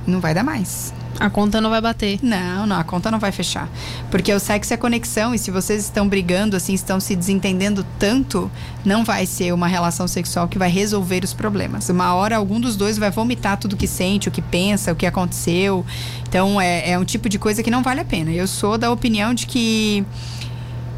não 0.08 0.20
vai 0.20 0.34
dar 0.34 0.43
mais. 0.43 0.93
A 1.24 1.30
conta 1.30 1.62
não 1.62 1.70
vai 1.70 1.80
bater. 1.80 2.20
Não, 2.22 2.65
não, 2.65 2.77
a 2.77 2.84
conta 2.84 3.10
não 3.10 3.18
vai 3.18 3.32
fechar. 3.32 3.70
Porque 4.12 4.34
o 4.34 4.42
sexo 4.42 4.74
é 4.74 4.77
conexão 4.77 5.34
e 5.34 5.39
se 5.39 5.51
vocês 5.51 5.82
estão 5.82 6.06
brigando, 6.06 6.58
assim, 6.58 6.74
estão 6.74 7.00
se 7.00 7.15
desentendendo 7.15 7.86
tanto, 7.98 8.51
não 8.84 9.06
vai 9.06 9.25
ser 9.25 9.53
uma 9.53 9.65
relação 9.65 10.06
sexual 10.06 10.50
que 10.50 10.60
vai 10.60 10.70
resolver 10.70 11.24
os 11.24 11.34
problemas. 11.34 11.88
Uma 11.88 12.13
hora 12.13 12.36
algum 12.36 12.60
dos 12.60 12.75
dois 12.75 12.98
vai 12.98 13.10
vomitar 13.10 13.56
tudo 13.56 13.77
que 13.77 13.88
sente, 13.88 14.27
o 14.27 14.32
que 14.32 14.42
pensa, 14.42 14.92
o 14.92 14.98
que 14.98 15.06
aconteceu. 15.06 15.86
Então 16.27 16.60
é, 16.60 16.92
é 16.92 17.00
um 17.00 17.06
tipo 17.06 17.30
de 17.30 17.39
coisa 17.39 17.63
que 17.63 17.72
não 17.72 17.82
vale 17.82 18.01
a 18.01 18.06
pena. 18.06 18.30
Eu 18.30 18.46
sou 18.46 18.77
da 18.77 18.92
opinião 18.92 19.34
de 19.34 19.48
que 19.48 20.06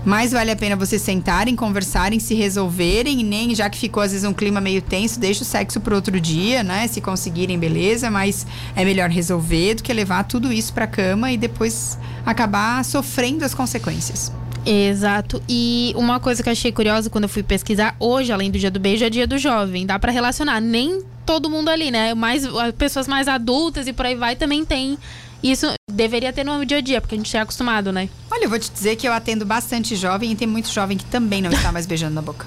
mais 0.05 0.31
vale 0.31 0.51
a 0.51 0.55
pena 0.55 0.75
vocês 0.75 1.01
sentarem, 1.01 1.55
conversarem, 1.55 2.19
se 2.19 2.35
resolverem, 2.35 3.23
nem 3.23 3.55
já 3.55 3.69
que 3.69 3.77
ficou 3.77 4.03
às 4.03 4.11
vezes 4.11 4.27
um 4.27 4.33
clima 4.33 4.61
meio 4.61 4.81
tenso, 4.81 5.19
deixa 5.19 5.41
o 5.41 5.45
sexo 5.45 5.79
pro 5.79 5.95
outro 5.95 6.21
dia, 6.21 6.63
né? 6.63 6.87
Se 6.87 7.01
conseguirem, 7.01 7.57
beleza, 7.57 8.11
mas 8.11 8.45
é 8.75 8.85
melhor 8.85 9.09
resolver 9.09 9.75
do 9.75 9.83
que 9.83 9.91
levar 9.91 10.23
tudo 10.25 10.53
isso 10.53 10.71
pra 10.71 10.85
cama 10.85 11.31
e 11.31 11.37
depois 11.37 11.97
acabar 12.23 12.85
sofrendo 12.85 13.43
as 13.43 13.55
consequências. 13.55 14.31
Exato. 14.65 15.41
E 15.49 15.93
uma 15.95 16.19
coisa 16.19 16.41
que 16.41 16.49
eu 16.49 16.53
achei 16.53 16.71
curiosa 16.71 17.09
quando 17.09 17.25
eu 17.25 17.29
fui 17.29 17.43
pesquisar, 17.43 17.95
hoje, 17.99 18.31
além 18.31 18.49
do 18.49 18.57
dia 18.57 18.71
do 18.71 18.79
beijo, 18.79 19.05
é 19.05 19.09
dia 19.09 19.27
do 19.27 19.37
jovem. 19.37 19.85
Dá 19.85 19.99
para 19.99 20.11
relacionar. 20.11 20.59
Nem 20.59 21.03
todo 21.25 21.49
mundo 21.49 21.69
ali, 21.69 21.91
né? 21.91 22.13
Mais, 22.13 22.43
pessoas 22.77 23.07
mais 23.07 23.27
adultas 23.27 23.87
e 23.87 23.93
por 23.93 24.05
aí 24.05 24.15
vai 24.15 24.35
também 24.35 24.65
tem 24.65 24.97
isso 25.51 25.67
deveria 25.91 26.33
ter 26.33 26.43
no 26.43 26.65
dia 26.65 26.77
a 26.77 26.81
dia, 26.81 26.99
porque 26.99 27.15
a 27.15 27.17
gente 27.17 27.37
é 27.37 27.39
acostumado, 27.39 27.91
né? 27.91 28.09
Olha, 28.35 28.43
eu 28.43 28.49
vou 28.49 28.59
te 28.59 28.69
dizer 28.69 28.97
que 28.97 29.07
eu 29.07 29.13
atendo 29.13 29.45
bastante 29.45 29.95
jovem 29.95 30.33
e 30.33 30.35
tem 30.35 30.45
muito 30.45 30.69
jovem 30.69 30.97
que 30.97 31.05
também 31.05 31.41
não 31.41 31.49
está 31.49 31.71
mais 31.71 31.85
beijando 31.85 32.15
na 32.15 32.21
boca. 32.21 32.45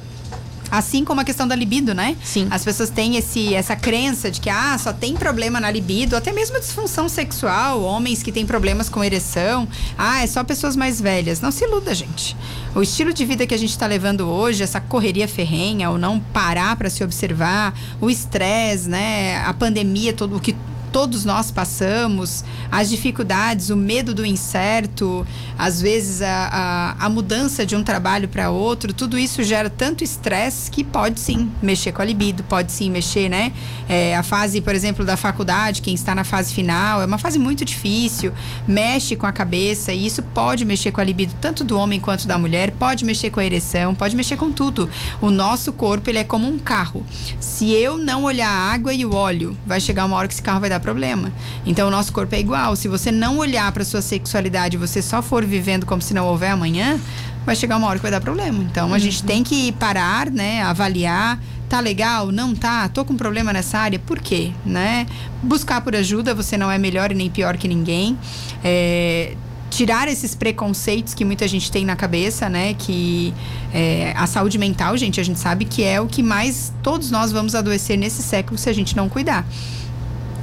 Assim 0.70 1.02
como 1.02 1.18
a 1.18 1.24
questão 1.24 1.48
da 1.48 1.56
libido, 1.56 1.94
né? 1.94 2.14
Sim. 2.22 2.46
As 2.50 2.62
pessoas 2.62 2.90
têm 2.90 3.16
esse, 3.16 3.54
essa 3.54 3.74
crença 3.74 4.30
de 4.30 4.38
que 4.38 4.50
ah, 4.50 4.76
só 4.76 4.92
tem 4.92 5.16
problema 5.16 5.58
na 5.58 5.70
libido, 5.70 6.14
até 6.14 6.30
mesmo 6.30 6.60
disfunção 6.60 7.08
sexual, 7.08 7.80
homens 7.80 8.22
que 8.22 8.30
têm 8.30 8.44
problemas 8.44 8.90
com 8.90 9.02
ereção. 9.02 9.66
Ah, 9.96 10.22
é 10.22 10.26
só 10.26 10.44
pessoas 10.44 10.76
mais 10.76 11.00
velhas. 11.00 11.40
Não 11.40 11.50
se 11.50 11.64
iluda, 11.64 11.94
gente. 11.94 12.36
O 12.74 12.82
estilo 12.82 13.14
de 13.14 13.24
vida 13.24 13.46
que 13.46 13.54
a 13.54 13.58
gente 13.58 13.70
está 13.70 13.86
levando 13.86 14.28
hoje, 14.28 14.62
essa 14.62 14.82
correria 14.82 15.26
ferrenha, 15.26 15.90
o 15.90 15.96
não 15.96 16.20
parar 16.20 16.76
para 16.76 16.90
se 16.90 17.02
observar, 17.02 17.72
o 17.98 18.10
estresse, 18.10 18.90
né? 18.90 19.42
A 19.46 19.54
pandemia, 19.54 20.12
todo 20.12 20.36
o 20.36 20.40
que 20.40 20.54
todos 20.92 21.24
nós 21.24 21.50
passamos, 21.50 22.44
as 22.70 22.88
dificuldades, 22.88 23.70
o 23.70 23.76
medo 23.76 24.14
do 24.14 24.24
incerto, 24.24 25.26
às 25.58 25.80
vezes 25.80 26.22
a, 26.22 26.96
a, 26.98 27.06
a 27.06 27.08
mudança 27.08 27.64
de 27.64 27.76
um 27.76 27.82
trabalho 27.82 28.28
para 28.28 28.50
outro, 28.50 28.92
tudo 28.92 29.18
isso 29.18 29.42
gera 29.42 29.70
tanto 29.70 30.02
estresse 30.02 30.70
que 30.70 30.82
pode 30.84 31.20
sim 31.20 31.50
mexer 31.62 31.92
com 31.92 32.02
a 32.02 32.04
libido, 32.04 32.42
pode 32.44 32.72
sim 32.72 32.90
mexer, 32.90 33.28
né? 33.28 33.52
É, 33.88 34.16
a 34.16 34.22
fase, 34.22 34.60
por 34.60 34.74
exemplo, 34.74 35.04
da 35.04 35.16
faculdade, 35.16 35.82
quem 35.82 35.94
está 35.94 36.14
na 36.14 36.24
fase 36.24 36.52
final, 36.52 37.02
é 37.02 37.06
uma 37.06 37.18
fase 37.18 37.38
muito 37.38 37.64
difícil, 37.64 38.32
mexe 38.66 39.16
com 39.16 39.26
a 39.26 39.32
cabeça 39.32 39.92
e 39.92 40.06
isso 40.06 40.22
pode 40.22 40.64
mexer 40.64 40.92
com 40.92 41.00
a 41.00 41.04
libido 41.04 41.34
tanto 41.40 41.64
do 41.64 41.78
homem 41.78 42.00
quanto 42.00 42.26
da 42.26 42.38
mulher, 42.38 42.72
pode 42.72 43.04
mexer 43.04 43.30
com 43.30 43.40
a 43.40 43.44
ereção, 43.44 43.94
pode 43.94 44.16
mexer 44.16 44.36
com 44.36 44.50
tudo. 44.50 44.88
O 45.20 45.30
nosso 45.30 45.72
corpo, 45.72 46.10
ele 46.10 46.18
é 46.18 46.24
como 46.24 46.48
um 46.48 46.58
carro. 46.58 47.04
Se 47.40 47.70
eu 47.70 47.96
não 47.96 48.24
olhar 48.24 48.48
a 48.48 48.72
água 48.72 48.92
e 48.92 49.04
o 49.04 49.14
óleo, 49.14 49.56
vai 49.66 49.80
chegar 49.80 50.04
uma 50.04 50.16
hora 50.16 50.28
que 50.28 50.34
esse 50.34 50.42
carro 50.42 50.60
vai 50.60 50.70
dar 50.70 50.77
problema. 50.80 51.32
Então 51.66 51.88
o 51.88 51.90
nosso 51.90 52.12
corpo 52.12 52.34
é 52.34 52.40
igual. 52.40 52.76
Se 52.76 52.88
você 52.88 53.10
não 53.10 53.38
olhar 53.38 53.70
para 53.72 53.84
sua 53.84 54.02
sexualidade, 54.02 54.76
você 54.76 55.02
só 55.02 55.22
for 55.22 55.44
vivendo 55.44 55.86
como 55.86 56.02
se 56.02 56.14
não 56.14 56.26
houver 56.26 56.50
amanhã, 56.50 56.98
vai 57.44 57.56
chegar 57.56 57.76
uma 57.76 57.86
hora 57.86 57.96
que 57.96 58.02
vai 58.02 58.10
dar 58.10 58.20
problema. 58.20 58.62
Então 58.62 58.92
a 58.92 58.98
gente 58.98 59.22
tem 59.22 59.42
que 59.42 59.72
parar, 59.72 60.30
né, 60.30 60.62
avaliar 60.62 61.38
tá 61.68 61.80
legal, 61.80 62.32
não 62.32 62.54
tá, 62.54 62.88
tô 62.88 63.04
com 63.04 63.14
problema 63.14 63.52
nessa 63.52 63.78
área, 63.78 63.98
por 63.98 64.18
quê, 64.18 64.52
né? 64.64 65.06
Buscar 65.42 65.82
por 65.82 65.94
ajuda, 65.94 66.34
você 66.34 66.56
não 66.56 66.70
é 66.70 66.78
melhor 66.78 67.12
e 67.12 67.14
nem 67.14 67.30
pior 67.30 67.56
que 67.58 67.68
ninguém. 67.68 68.18
É, 68.64 69.36
tirar 69.70 70.08
esses 70.08 70.34
preconceitos 70.34 71.14
que 71.14 71.24
muita 71.24 71.46
gente 71.46 71.70
tem 71.70 71.84
na 71.84 71.94
cabeça, 71.94 72.48
né? 72.48 72.74
Que 72.74 73.34
é, 73.72 74.14
a 74.16 74.26
saúde 74.26 74.58
mental, 74.58 74.96
gente, 74.96 75.20
a 75.20 75.22
gente 75.22 75.38
sabe 75.38 75.64
que 75.64 75.84
é 75.84 76.00
o 76.00 76.06
que 76.06 76.22
mais 76.22 76.72
todos 76.82 77.10
nós 77.10 77.30
vamos 77.30 77.54
adoecer 77.54 77.96
nesse 77.96 78.22
século 78.22 78.58
se 78.58 78.68
a 78.68 78.72
gente 78.72 78.96
não 78.96 79.08
cuidar. 79.08 79.46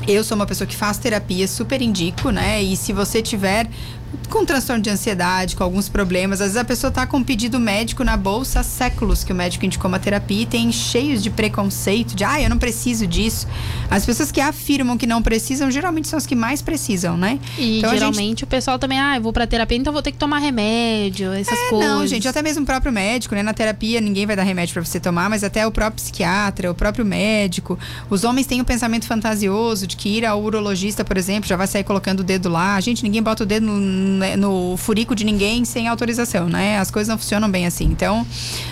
Eu 0.08 0.24
sou 0.24 0.36
uma 0.36 0.46
pessoa 0.46 0.68
que 0.68 0.76
faz 0.76 0.98
terapia, 1.00 1.48
super 1.48 1.82
indico, 1.82 2.30
né? 2.30 2.62
E 2.62 2.78
se 2.78 2.94
você 2.94 3.22
tiver 3.24 3.68
com 4.30 4.46
transtorno 4.46 4.82
de 4.82 4.90
ansiedade, 4.90 5.56
com 5.56 5.64
alguns 5.64 5.90
problemas. 5.90 6.42
Às 6.42 6.48
vezes 6.48 6.58
a 6.58 6.66
pessoa 6.66 6.90
está 6.90 7.06
com 7.06 7.18
um 7.18 7.24
pedido 7.24 7.60
médico 7.60 8.04
na 8.04 8.18
bolsa 8.18 8.60
há 8.60 8.64
séculos 8.64 9.24
que 9.24 9.32
o 9.32 9.36
médico 9.36 9.66
indicou 9.66 9.88
uma 9.88 10.00
terapia 10.00 10.44
e 10.44 10.46
tem 10.46 10.72
cheios 10.72 11.22
de 11.22 11.30
preconceito, 11.30 12.16
de 12.16 12.24
ah, 12.24 12.42
eu 12.42 12.50
não 12.50 12.58
preciso 12.58 13.08
disso. 13.08 13.48
As 13.90 14.06
pessoas 14.06 14.32
que 14.32 14.42
afirmam 14.42 14.98
que 14.98 15.08
não 15.08 15.22
precisam, 15.22 15.70
geralmente 15.72 16.08
são 16.08 16.18
as 16.18 16.26
que 16.26 16.36
mais 16.36 16.62
precisam, 16.62 17.18
né? 17.18 17.40
E 17.58 17.80
então, 17.80 17.92
geralmente 17.92 18.28
gente... 18.30 18.44
o 18.44 18.48
pessoal 18.48 18.80
também, 18.80 19.00
ah, 19.00 19.18
eu 19.18 19.22
vou 19.22 19.34
pra 19.34 19.48
terapia, 19.48 19.78
então 19.78 19.94
vou 19.94 20.02
ter 20.02 20.12
que 20.12 20.18
tomar 20.18 20.40
remédio, 20.40 21.32
essas 21.32 21.58
é, 21.58 21.70
coisas. 21.70 21.90
Não, 21.90 22.08
gente, 22.08 22.28
até 22.28 22.42
mesmo 22.42 22.64
o 22.64 22.66
próprio 22.66 22.92
médico, 22.92 23.36
né? 23.36 23.44
Na 23.44 23.54
terapia 23.54 24.02
ninguém 24.02 24.26
vai 24.26 24.36
dar 24.36 24.44
remédio 24.44 24.74
para 24.74 24.84
você 24.84 25.00
tomar, 25.00 25.30
mas 25.30 25.44
até 25.44 25.66
o 25.66 25.72
próprio 25.72 26.02
psiquiatra, 26.04 26.72
o 26.72 26.76
próprio 26.76 27.06
médico. 27.06 27.78
Os 28.10 28.24
homens 28.24 28.48
têm 28.48 28.62
um 28.62 28.66
pensamento 28.66 29.06
fantasioso 29.06 29.88
de 29.88 29.96
que 29.96 30.10
ir 30.10 30.26
ao 30.26 30.42
urologista, 30.42 31.04
por 31.04 31.18
exemplo, 31.18 31.48
já 31.48 31.56
vai 31.56 31.68
sair 31.68 31.84
colocando 31.84 32.22
o 32.22 32.24
dedo 32.24 32.50
lá. 32.50 32.80
Gente, 32.80 33.04
ninguém 33.04 33.22
bota 33.22 33.44
o 33.44 33.46
dedo 33.46 33.66
no 33.66 33.80
no 34.38 34.78
furico 34.78 35.16
de 35.16 35.26
ninguém 35.26 35.66
sem 35.66 35.88
autorização, 35.88 36.48
né? 36.48 36.78
As 36.80 36.92
coisas 36.92 37.10
não 37.10 37.18
funcionam 37.18 37.50
bem 37.50 37.66
assim. 37.66 37.86
Então, 37.86 38.26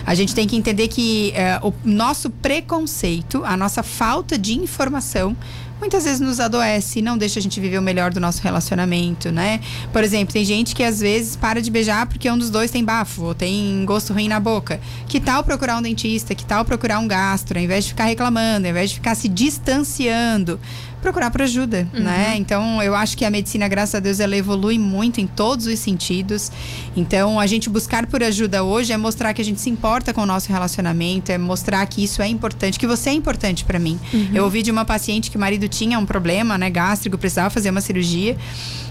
a 0.06 0.16
gente 0.16 0.34
tem 0.34 0.48
que 0.48 0.56
entender 0.56 0.88
que 0.88 1.32
é, 1.36 1.60
o 1.62 1.74
nosso 1.84 2.30
preconceito, 2.30 3.44
a 3.46 3.58
nossa 3.58 3.84
falta 3.84 4.38
de 4.38 4.54
informação 4.54 5.36
muitas 5.84 6.06
vezes 6.06 6.22
nos 6.22 6.40
adoece 6.40 7.00
e 7.00 7.02
não 7.02 7.18
deixa 7.18 7.40
a 7.40 7.42
gente 7.42 7.60
viver 7.60 7.78
o 7.78 7.82
melhor 7.82 8.14
do 8.14 8.20
nosso 8.20 8.42
relacionamento, 8.42 9.32
né? 9.32 9.60
Por 9.92 10.02
exemplo, 10.02 10.34
tem 10.34 10.46
gente 10.46 10.74
que 10.74 10.82
às 10.82 11.02
vezes 11.02 11.36
para 11.36 11.62
de 11.62 11.70
beijar 11.70 12.06
porque 12.06 12.32
um 12.32 12.38
dos 12.38 12.50
dois 12.50 12.72
tem 12.72 12.84
bafo 12.86 13.24
ou 13.24 13.36
tem 13.36 13.84
gosto 13.86 14.14
ruim 14.14 14.30
na 14.30 14.40
boca. 14.40 14.80
Que 15.10 15.20
tal 15.20 15.44
procurar 15.44 15.78
um 15.78 15.82
dentista? 15.82 16.34
Que 16.34 16.46
tal 16.46 16.64
procurar 16.64 17.00
um 17.00 17.08
gastro? 17.08 17.60
Ao 17.60 17.64
invés 17.64 17.84
de 17.84 17.90
ficar 17.90 18.06
reclamando, 18.06 18.66
ao 18.66 18.72
invés 18.72 18.92
de 18.92 18.96
ficar 18.96 19.14
se 19.14 19.28
distanciando, 19.28 20.58
procurar 21.04 21.30
por 21.30 21.42
ajuda, 21.42 21.88
uhum. 21.94 22.00
né? 22.00 22.36
Então, 22.38 22.82
eu 22.82 22.96
acho 22.96 23.18
que 23.18 23.26
a 23.26 23.30
medicina, 23.30 23.68
graças 23.68 23.96
a 23.96 24.00
Deus, 24.00 24.22
ela 24.22 24.36
evolui 24.36 24.80
muito 24.80 25.20
em 25.20 25.28
todos 25.28 25.68
os 25.68 25.78
sentidos. 25.78 26.50
Então, 26.96 27.40
a 27.40 27.46
gente 27.46 27.70
buscar 27.70 28.08
por 28.08 28.24
ajuda 28.24 28.64
hoje 28.64 28.94
é 28.94 28.98
mostrar 28.98 29.34
que 29.34 29.42
a 29.42 29.46
gente 29.46 29.60
se 29.60 29.70
importa 29.70 30.14
com 30.14 30.22
o 30.22 30.26
nosso 30.26 30.50
relacionamento, 30.52 31.32
é 31.32 31.38
mostrar 31.38 31.86
que 31.86 32.04
isso 32.04 32.22
é 32.22 32.28
importante, 32.28 32.80
que 32.80 32.88
você 32.88 33.10
é 33.10 33.14
importante 33.14 33.66
para 33.66 33.78
mim. 33.78 34.00
Uhum. 34.14 34.30
Eu 34.34 34.46
ouvi 34.46 34.64
de 34.64 34.72
uma 34.72 34.86
paciente 34.86 35.30
que 35.30 35.36
o 35.36 35.40
marido 35.40 35.68
tinha 35.68 36.00
um 36.00 36.06
problema, 36.06 36.58
né, 36.58 36.70
gástrico, 36.70 37.18
precisava 37.18 37.50
fazer 37.50 37.70
uma 37.70 37.82
cirurgia, 37.82 38.38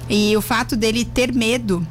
e 0.08 0.36
o 0.36 0.42
fato 0.42 0.76
dele 0.76 1.06
ter 1.06 1.32
medo 1.32 1.86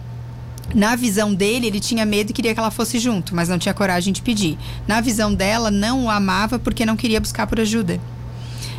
na 0.76 0.96
visão 0.96 1.34
dele, 1.34 1.68
ele 1.68 1.80
tinha 1.80 2.06
medo 2.06 2.30
e 2.30 2.34
queria 2.34 2.54
que 2.54 2.60
ela 2.60 2.72
fosse 2.72 3.00
junto, 3.00 3.36
mas 3.36 3.50
não 3.50 3.58
tinha 3.58 3.74
coragem 3.74 4.14
de 4.14 4.22
pedir. 4.22 4.58
Na 4.88 5.02
visão 5.02 5.34
dela, 5.34 5.70
não 5.72 6.06
o 6.06 6.10
amava 6.10 6.60
porque 6.60 6.86
não 6.86 6.96
queria 6.96 7.20
buscar 7.20 7.48
por 7.48 7.60
ajuda. 7.60 8.00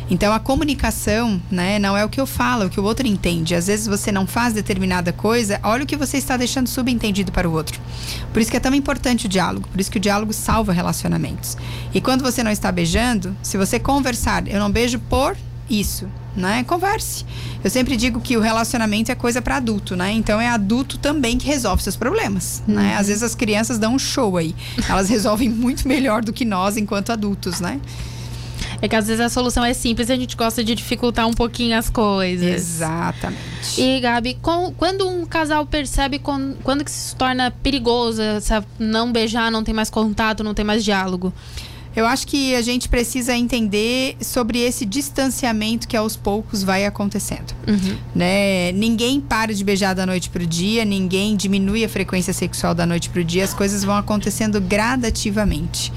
Então 0.09 0.33
a 0.33 0.39
comunicação, 0.39 1.41
né, 1.49 1.79
não 1.79 1.97
é 1.97 2.03
o 2.03 2.09
que 2.09 2.19
eu 2.19 2.25
falo, 2.25 2.63
é 2.63 2.65
o 2.65 2.69
que 2.69 2.79
o 2.79 2.83
outro 2.83 3.07
entende. 3.07 3.55
Às 3.55 3.67
vezes 3.67 3.87
você 3.87 4.11
não 4.11 4.27
faz 4.27 4.53
determinada 4.53 5.11
coisa, 5.13 5.59
olha 5.63 5.83
o 5.83 5.87
que 5.87 5.95
você 5.95 6.17
está 6.17 6.37
deixando 6.37 6.67
subentendido 6.67 7.31
para 7.31 7.49
o 7.49 7.53
outro. 7.53 7.79
Por 8.31 8.41
isso 8.41 8.51
que 8.51 8.57
é 8.57 8.59
tão 8.59 8.73
importante 8.73 9.25
o 9.25 9.29
diálogo, 9.29 9.67
por 9.67 9.79
isso 9.79 9.91
que 9.91 9.97
o 9.97 10.01
diálogo 10.01 10.33
salva 10.33 10.73
relacionamentos. 10.73 11.57
E 11.93 12.01
quando 12.01 12.21
você 12.21 12.43
não 12.43 12.51
está 12.51 12.71
beijando, 12.71 13.35
se 13.41 13.57
você 13.57 13.79
conversar, 13.79 14.47
eu 14.47 14.59
não 14.59 14.71
beijo 14.71 14.99
por 14.99 15.35
isso, 15.69 16.07
né? 16.35 16.63
Converse. 16.63 17.25
Eu 17.63 17.69
sempre 17.69 17.95
digo 17.95 18.19
que 18.19 18.35
o 18.35 18.41
relacionamento 18.41 19.11
é 19.11 19.15
coisa 19.15 19.41
para 19.41 19.57
adulto, 19.57 19.95
né? 19.95 20.11
Então 20.11 20.39
é 20.39 20.49
adulto 20.49 20.97
também 20.97 21.37
que 21.37 21.47
resolve 21.47 21.81
seus 21.81 21.95
problemas, 21.95 22.61
uhum. 22.67 22.75
né? 22.75 22.95
Às 22.97 23.07
vezes 23.07 23.23
as 23.23 23.35
crianças 23.35 23.77
dão 23.77 23.95
um 23.95 23.99
show 23.99 24.37
aí. 24.37 24.55
Elas 24.89 25.07
resolvem 25.09 25.49
muito 25.49 25.87
melhor 25.87 26.23
do 26.23 26.33
que 26.33 26.45
nós 26.45 26.77
enquanto 26.77 27.11
adultos, 27.11 27.59
né? 27.59 27.79
É 28.83 28.87
que 28.89 28.97
às 28.97 29.07
vezes 29.07 29.21
a 29.21 29.29
solução 29.29 29.63
é 29.63 29.73
simples 29.73 30.09
e 30.09 30.11
a 30.11 30.17
gente 30.17 30.35
gosta 30.35 30.61
de 30.61 30.75
dificultar 30.75 31.25
um 31.25 31.31
pouquinho 31.31 31.77
as 31.77 31.89
coisas. 31.89 32.45
Exatamente. 32.45 33.39
E, 33.79 34.01
Gabi, 34.01 34.37
com, 34.41 34.73
quando 34.73 35.07
um 35.07 35.25
casal 35.25 35.65
percebe 35.65 36.19
quando, 36.19 36.57
quando 36.63 36.83
que 36.83 36.91
se 36.91 37.15
torna 37.15 37.49
perigoso, 37.49 38.21
não 38.77 39.09
beijar, 39.09 39.49
não 39.49 39.63
tem 39.63 39.73
mais 39.73 39.89
contato, 39.89 40.43
não 40.43 40.53
tem 40.53 40.65
mais 40.65 40.83
diálogo? 40.83 41.33
Eu 41.95 42.07
acho 42.07 42.25
que 42.25 42.55
a 42.55 42.61
gente 42.61 42.89
precisa 42.89 43.35
entender 43.35 44.17
sobre 44.19 44.59
esse 44.59 44.83
distanciamento 44.85 45.87
que 45.87 45.95
aos 45.95 46.17
poucos 46.17 46.63
vai 46.63 46.85
acontecendo. 46.85 47.53
Uhum. 47.67 47.95
Né? 48.15 48.71
Ninguém 48.71 49.21
para 49.21 49.53
de 49.53 49.63
beijar 49.63 49.93
da 49.93 50.05
noite 50.05 50.29
para 50.29 50.41
o 50.41 50.45
dia, 50.45 50.83
ninguém 50.83 51.35
diminui 51.35 51.85
a 51.85 51.89
frequência 51.89 52.33
sexual 52.33 52.73
da 52.73 52.85
noite 52.85 53.09
para 53.09 53.21
o 53.21 53.23
dia, 53.23 53.43
as 53.43 53.53
coisas 53.53 53.83
vão 53.83 53.95
acontecendo 53.95 54.59
gradativamente. 54.59 55.93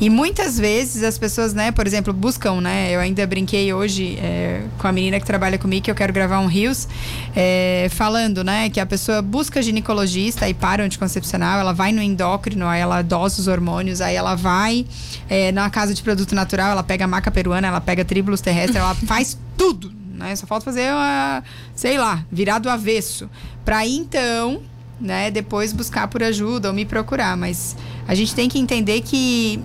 E 0.00 0.08
muitas 0.08 0.58
vezes 0.58 1.02
as 1.02 1.18
pessoas, 1.18 1.52
né, 1.52 1.70
por 1.70 1.86
exemplo, 1.86 2.10
buscam, 2.12 2.60
né? 2.62 2.90
Eu 2.90 3.00
ainda 3.00 3.26
brinquei 3.26 3.72
hoje 3.74 4.16
é, 4.16 4.62
com 4.78 4.88
a 4.88 4.92
menina 4.92 5.20
que 5.20 5.26
trabalha 5.26 5.58
comigo 5.58 5.84
que 5.84 5.90
eu 5.90 5.94
quero 5.94 6.10
gravar 6.10 6.40
um 6.40 6.46
Rios, 6.46 6.88
é, 7.36 7.86
falando, 7.90 8.42
né, 8.42 8.70
que 8.70 8.80
a 8.80 8.86
pessoa 8.86 9.20
busca 9.20 9.60
ginecologista 9.60 10.48
e 10.48 10.54
para 10.54 10.82
o 10.82 10.86
anticoncepcional, 10.86 11.60
ela 11.60 11.74
vai 11.74 11.92
no 11.92 12.00
endócrino, 12.00 12.66
aí 12.66 12.80
ela 12.80 13.02
dosa 13.02 13.42
os 13.42 13.46
hormônios, 13.46 14.00
aí 14.00 14.16
ela 14.16 14.34
vai 14.34 14.86
é, 15.28 15.52
na 15.52 15.68
casa 15.68 15.92
de 15.92 16.02
produto 16.02 16.34
natural, 16.34 16.72
ela 16.72 16.82
pega 16.82 17.06
maca 17.06 17.30
peruana, 17.30 17.68
ela 17.68 17.80
pega 17.80 18.02
tríbulos 18.02 18.40
terrestres, 18.40 18.76
ela 18.76 18.94
faz 18.94 19.38
tudo, 19.54 19.92
né? 20.14 20.34
Só 20.34 20.46
falta 20.46 20.64
fazer 20.64 20.90
uma, 20.92 21.44
sei 21.74 21.98
lá, 21.98 22.24
virar 22.32 22.58
do 22.58 22.70
avesso. 22.70 23.28
Pra 23.66 23.86
então, 23.86 24.62
né, 24.98 25.30
depois 25.30 25.74
buscar 25.74 26.08
por 26.08 26.22
ajuda 26.22 26.68
ou 26.68 26.74
me 26.74 26.86
procurar. 26.86 27.36
Mas 27.36 27.76
a 28.08 28.14
gente 28.14 28.34
tem 28.34 28.48
que 28.48 28.58
entender 28.58 29.02
que 29.02 29.62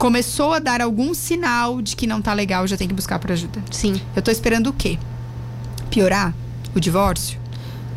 começou 0.00 0.54
a 0.54 0.58
dar 0.58 0.80
algum 0.80 1.12
sinal 1.12 1.82
de 1.82 1.94
que 1.94 2.06
não 2.06 2.22
tá 2.22 2.32
legal, 2.32 2.66
já 2.66 2.74
tem 2.74 2.88
que 2.88 2.94
buscar 2.94 3.18
por 3.18 3.30
ajuda. 3.30 3.62
Sim. 3.70 4.00
Eu 4.16 4.22
tô 4.22 4.30
esperando 4.30 4.68
o 4.68 4.72
quê? 4.72 4.98
Piorar? 5.90 6.34
O 6.74 6.80
divórcio? 6.80 7.38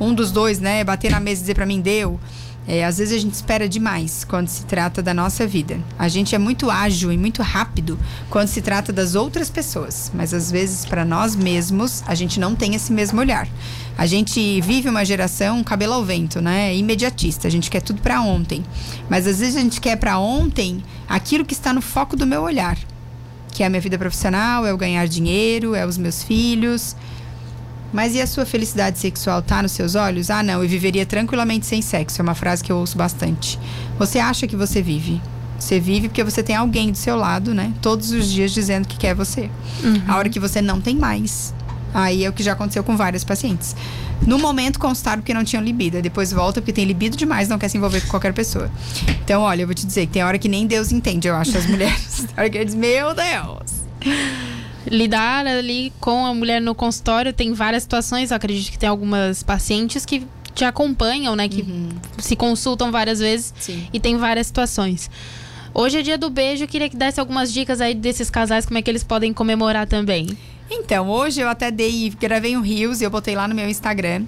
Um 0.01 0.13
dos 0.13 0.29
dois, 0.29 0.59
né, 0.59 0.83
bater 0.83 1.09
na 1.09 1.21
mesa 1.21 1.39
e 1.39 1.43
dizer 1.43 1.53
para 1.55 1.65
mim 1.65 1.79
deu. 1.79 2.19
É, 2.67 2.85
às 2.85 2.97
vezes 2.97 3.13
a 3.13 3.19
gente 3.19 3.33
espera 3.33 3.67
demais 3.67 4.23
quando 4.23 4.47
se 4.47 4.65
trata 4.65 5.01
da 5.01 5.13
nossa 5.13 5.45
vida. 5.45 5.79
A 5.99 6.07
gente 6.07 6.33
é 6.33 6.37
muito 6.37 6.69
ágil 6.69 7.11
e 7.11 7.17
muito 7.17 7.41
rápido 7.41 7.99
quando 8.29 8.47
se 8.47 8.61
trata 8.61 8.93
das 8.93 9.15
outras 9.15 9.49
pessoas, 9.49 10.11
mas 10.13 10.33
às 10.33 10.49
vezes 10.49 10.85
para 10.85 11.03
nós 11.03 11.35
mesmos 11.35 12.03
a 12.07 12.15
gente 12.15 12.39
não 12.39 12.55
tem 12.55 12.75
esse 12.75 12.91
mesmo 12.91 13.19
olhar. 13.19 13.47
A 13.97 14.05
gente 14.05 14.59
vive 14.61 14.89
uma 14.89 15.05
geração 15.05 15.63
cabelo 15.63 15.93
ao 15.93 16.03
vento, 16.03 16.41
né? 16.41 16.75
Imediatista. 16.75 17.47
A 17.47 17.51
gente 17.51 17.69
quer 17.69 17.81
tudo 17.81 18.01
para 18.01 18.21
ontem. 18.21 18.63
Mas 19.09 19.27
às 19.27 19.39
vezes 19.39 19.55
a 19.55 19.59
gente 19.59 19.79
quer 19.79 19.97
para 19.97 20.17
ontem 20.17 20.83
aquilo 21.07 21.45
que 21.45 21.53
está 21.53 21.71
no 21.71 21.81
foco 21.81 22.15
do 22.15 22.25
meu 22.25 22.41
olhar, 22.41 22.77
que 23.51 23.61
é 23.61 23.67
a 23.67 23.69
minha 23.69 23.81
vida 23.81 23.97
profissional, 23.97 24.65
é 24.65 24.73
o 24.73 24.77
ganhar 24.77 25.07
dinheiro, 25.07 25.75
é 25.75 25.85
os 25.85 25.97
meus 25.97 26.23
filhos. 26.23 26.95
Mas 27.93 28.15
e 28.15 28.21
a 28.21 28.27
sua 28.27 28.45
felicidade 28.45 28.97
sexual 28.97 29.41
tá 29.41 29.61
nos 29.61 29.71
seus 29.71 29.93
olhos? 29.93 30.31
Ah, 30.31 30.41
não, 30.41 30.63
eu 30.63 30.67
viveria 30.67 31.05
tranquilamente 31.05 31.67
sem 31.67 31.81
sexo. 31.81 32.19
É 32.19 32.23
uma 32.23 32.33
frase 32.33 32.63
que 32.63 32.71
eu 32.71 32.77
ouço 32.77 32.97
bastante. 32.97 33.59
Você 33.99 34.17
acha 34.17 34.47
que 34.47 34.55
você 34.55 34.81
vive? 34.81 35.21
Você 35.59 35.79
vive 35.79 36.09
porque 36.09 36.23
você 36.23 36.41
tem 36.41 36.55
alguém 36.55 36.91
do 36.91 36.97
seu 36.97 37.15
lado, 37.15 37.53
né? 37.53 37.71
Todos 37.81 38.11
os 38.11 38.29
dias 38.29 38.51
dizendo 38.51 38.87
que 38.87 38.97
quer 38.97 39.13
você. 39.13 39.49
Uhum. 39.83 40.01
A 40.07 40.17
hora 40.17 40.27
que 40.27 40.39
você 40.39 40.61
não 40.61 40.81
tem 40.81 40.95
mais. 40.95 41.53
Aí 41.93 42.25
é 42.25 42.29
o 42.29 42.33
que 42.33 42.41
já 42.41 42.53
aconteceu 42.53 42.83
com 42.83 42.97
vários 42.97 43.23
pacientes. 43.23 43.75
No 44.25 44.39
momento 44.39 44.79
constaram 44.79 45.21
porque 45.21 45.33
não 45.33 45.43
tinham 45.43 45.63
libido. 45.63 46.01
Depois 46.01 46.31
volta 46.31 46.59
porque 46.59 46.73
tem 46.73 46.85
libido 46.85 47.15
demais, 47.15 47.47
não 47.47 47.59
quer 47.59 47.69
se 47.69 47.77
envolver 47.77 48.01
com 48.01 48.07
qualquer 48.07 48.33
pessoa. 48.33 48.69
Então, 49.23 49.41
olha, 49.43 49.61
eu 49.61 49.67
vou 49.67 49.75
te 49.75 49.85
dizer 49.85 50.07
que 50.07 50.13
tem 50.13 50.23
hora 50.23 50.39
que 50.39 50.49
nem 50.49 50.65
Deus 50.65 50.91
entende, 50.91 51.27
eu 51.27 51.35
acho, 51.35 51.55
as 51.57 51.67
mulheres. 51.67 52.25
tem 52.25 52.29
hora 52.35 52.49
que 52.49 52.57
eles, 52.57 52.73
meu 52.73 53.13
Deus. 53.13 53.83
Lidar 54.85 55.45
ali 55.47 55.93
com 55.99 56.25
a 56.25 56.33
mulher 56.33 56.61
no 56.61 56.75
consultório 56.75 57.31
tem 57.31 57.53
várias 57.53 57.83
situações. 57.83 58.31
Eu 58.31 58.37
acredito 58.37 58.71
que 58.71 58.77
tem 58.77 58.89
algumas 58.89 59.43
pacientes 59.43 60.05
que 60.05 60.25
te 60.53 60.65
acompanham, 60.65 61.35
né? 61.35 61.47
Que 61.47 61.61
uhum. 61.61 61.89
se 62.19 62.35
consultam 62.35 62.91
várias 62.91 63.19
vezes 63.19 63.53
Sim. 63.59 63.87
e 63.91 63.99
tem 63.99 64.17
várias 64.17 64.47
situações. 64.47 65.09
Hoje 65.73 65.97
é 65.97 66.01
dia 66.03 66.17
do 66.17 66.29
beijo, 66.29 66.63
eu 66.63 66.67
queria 66.67 66.87
que 66.87 66.95
desse 66.95 67.19
algumas 67.19 67.51
dicas 67.51 67.81
aí 67.81 67.95
desses 67.95 68.29
casais, 68.29 68.65
como 68.65 68.77
é 68.77 68.81
que 68.81 68.91
eles 68.91 69.03
podem 69.03 69.33
comemorar 69.33 69.87
também. 69.87 70.37
Então, 70.69 71.09
hoje 71.09 71.41
eu 71.41 71.49
até 71.49 71.71
dei, 71.71 72.11
gravei 72.19 72.55
um 72.55 72.61
Reels 72.61 73.01
e 73.01 73.03
eu 73.03 73.09
botei 73.09 73.35
lá 73.35 73.47
no 73.47 73.55
meu 73.55 73.67
Instagram, 73.67 74.25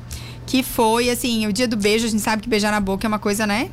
que 0.48 0.64
foi 0.64 1.10
assim, 1.10 1.46
o 1.46 1.54
dia 1.54 1.68
do 1.68 1.78
beijo, 1.78 2.08
a 2.08 2.10
gente 2.10 2.22
sabe 2.22 2.42
que 2.42 2.50
beijar 2.50 2.72
na 2.72 2.80
boca 2.80 3.06
é 3.06 3.08
uma 3.08 3.20
coisa, 3.20 3.46
né? 3.46 3.70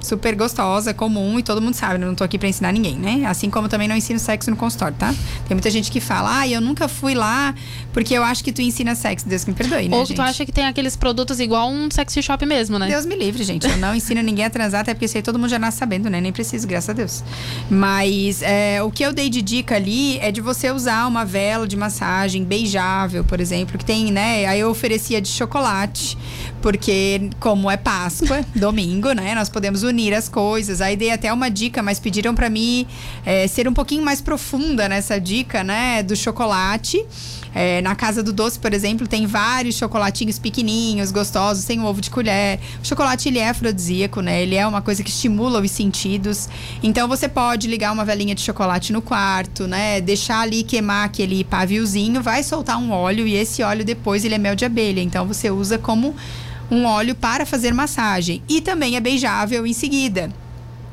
Super 0.00 0.34
gostosa, 0.34 0.94
comum 0.94 1.38
e 1.38 1.42
todo 1.42 1.60
mundo 1.60 1.74
sabe, 1.74 1.98
né? 1.98 2.06
não 2.06 2.14
tô 2.14 2.24
aqui 2.24 2.38
para 2.38 2.48
ensinar 2.48 2.72
ninguém, 2.72 2.96
né? 2.96 3.24
Assim 3.26 3.50
como 3.50 3.68
também 3.68 3.86
não 3.86 3.96
ensino 3.96 4.18
sexo 4.18 4.50
no 4.50 4.56
consultório, 4.56 4.96
tá? 4.98 5.14
Tem 5.46 5.54
muita 5.54 5.70
gente 5.70 5.90
que 5.90 6.00
fala, 6.00 6.40
ah, 6.40 6.48
eu 6.48 6.60
nunca 6.60 6.88
fui 6.88 7.14
lá 7.14 7.54
porque 7.92 8.14
eu 8.14 8.22
acho 8.22 8.42
que 8.42 8.52
tu 8.52 8.62
ensina 8.62 8.94
sexo. 8.94 9.28
Deus 9.28 9.44
me 9.44 9.52
perdoe, 9.52 9.88
né? 9.88 9.96
Ou 9.96 10.04
gente? 10.04 10.16
tu 10.16 10.22
acha 10.22 10.46
que 10.46 10.52
tem 10.52 10.66
aqueles 10.66 10.96
produtos 10.96 11.40
igual 11.40 11.70
um 11.70 11.90
sexy 11.90 12.22
shop 12.22 12.44
mesmo, 12.46 12.78
né? 12.78 12.88
Deus 12.88 13.04
me 13.04 13.16
livre, 13.16 13.42
gente. 13.42 13.68
Eu 13.68 13.76
não 13.76 13.94
ensino 13.94 14.22
ninguém 14.22 14.44
a 14.44 14.50
transar, 14.50 14.80
até 14.80 14.94
porque 14.94 15.06
isso 15.06 15.16
aí 15.16 15.22
todo 15.22 15.38
mundo 15.38 15.50
já 15.50 15.58
nasce 15.58 15.78
sabendo, 15.78 16.08
né? 16.08 16.20
Nem 16.20 16.32
preciso, 16.32 16.66
graças 16.66 16.90
a 16.90 16.92
Deus. 16.92 17.24
Mas 17.68 18.42
é, 18.42 18.82
o 18.82 18.90
que 18.90 19.04
eu 19.04 19.12
dei 19.12 19.28
de 19.28 19.42
dica 19.42 19.76
ali 19.76 20.18
é 20.18 20.30
de 20.30 20.40
você 20.40 20.70
usar 20.70 21.06
uma 21.06 21.24
vela 21.24 21.66
de 21.66 21.76
massagem 21.76 22.44
beijável, 22.44 23.24
por 23.24 23.40
exemplo, 23.40 23.76
que 23.78 23.84
tem, 23.84 24.10
né? 24.10 24.46
Aí 24.46 24.60
eu 24.60 24.70
oferecia 24.70 25.20
de 25.20 25.28
chocolate, 25.28 26.16
porque 26.62 27.30
como 27.38 27.70
é 27.70 27.76
Páscoa, 27.76 28.44
domingo, 28.54 29.12
né? 29.12 29.34
Nós 29.34 29.48
podemos 29.48 29.82
unir 29.82 29.89
as 30.16 30.28
coisas. 30.28 30.80
Aí 30.80 30.96
dei 30.96 31.10
até 31.10 31.32
uma 31.32 31.50
dica, 31.50 31.82
mas 31.82 31.98
pediram 31.98 32.34
para 32.34 32.48
mim 32.48 32.86
é, 33.24 33.46
ser 33.46 33.68
um 33.68 33.74
pouquinho 33.74 34.04
mais 34.04 34.20
profunda 34.20 34.88
nessa 34.88 35.20
dica, 35.20 35.62
né? 35.62 36.02
Do 36.02 36.16
chocolate. 36.16 37.04
É, 37.54 37.80
na 37.82 37.94
casa 37.94 38.22
do 38.22 38.32
doce, 38.32 38.58
por 38.58 38.72
exemplo, 38.72 39.08
tem 39.08 39.26
vários 39.26 39.74
chocolatinhos 39.74 40.38
pequenininhos, 40.38 41.10
gostosos, 41.10 41.64
sem 41.64 41.82
ovo 41.82 42.00
de 42.00 42.08
colher. 42.10 42.60
O 42.82 42.86
chocolate 42.86 43.28
ele 43.28 43.38
é 43.38 43.48
afrodisíaco, 43.48 44.20
né? 44.20 44.42
Ele 44.42 44.54
é 44.54 44.66
uma 44.66 44.80
coisa 44.80 45.02
que 45.02 45.10
estimula 45.10 45.60
os 45.60 45.70
sentidos. 45.70 46.48
Então 46.82 47.08
você 47.08 47.28
pode 47.28 47.66
ligar 47.66 47.92
uma 47.92 48.04
velinha 48.04 48.34
de 48.34 48.40
chocolate 48.40 48.92
no 48.92 49.02
quarto, 49.02 49.66
né? 49.66 50.00
Deixar 50.00 50.40
ali 50.40 50.62
queimar 50.62 51.06
aquele 51.06 51.42
paviozinho, 51.42 52.22
vai 52.22 52.42
soltar 52.42 52.78
um 52.78 52.92
óleo 52.92 53.26
e 53.26 53.34
esse 53.34 53.62
óleo 53.62 53.84
depois 53.84 54.24
ele 54.24 54.36
é 54.36 54.38
mel 54.38 54.54
de 54.54 54.64
abelha. 54.64 55.00
Então 55.00 55.26
você 55.26 55.50
usa 55.50 55.76
como 55.76 56.14
um 56.70 56.84
óleo 56.84 57.14
para 57.14 57.44
fazer 57.44 57.74
massagem 57.74 58.42
e 58.48 58.60
também 58.60 58.96
é 58.96 59.00
beijável 59.00 59.66
em 59.66 59.72
seguida. 59.72 60.30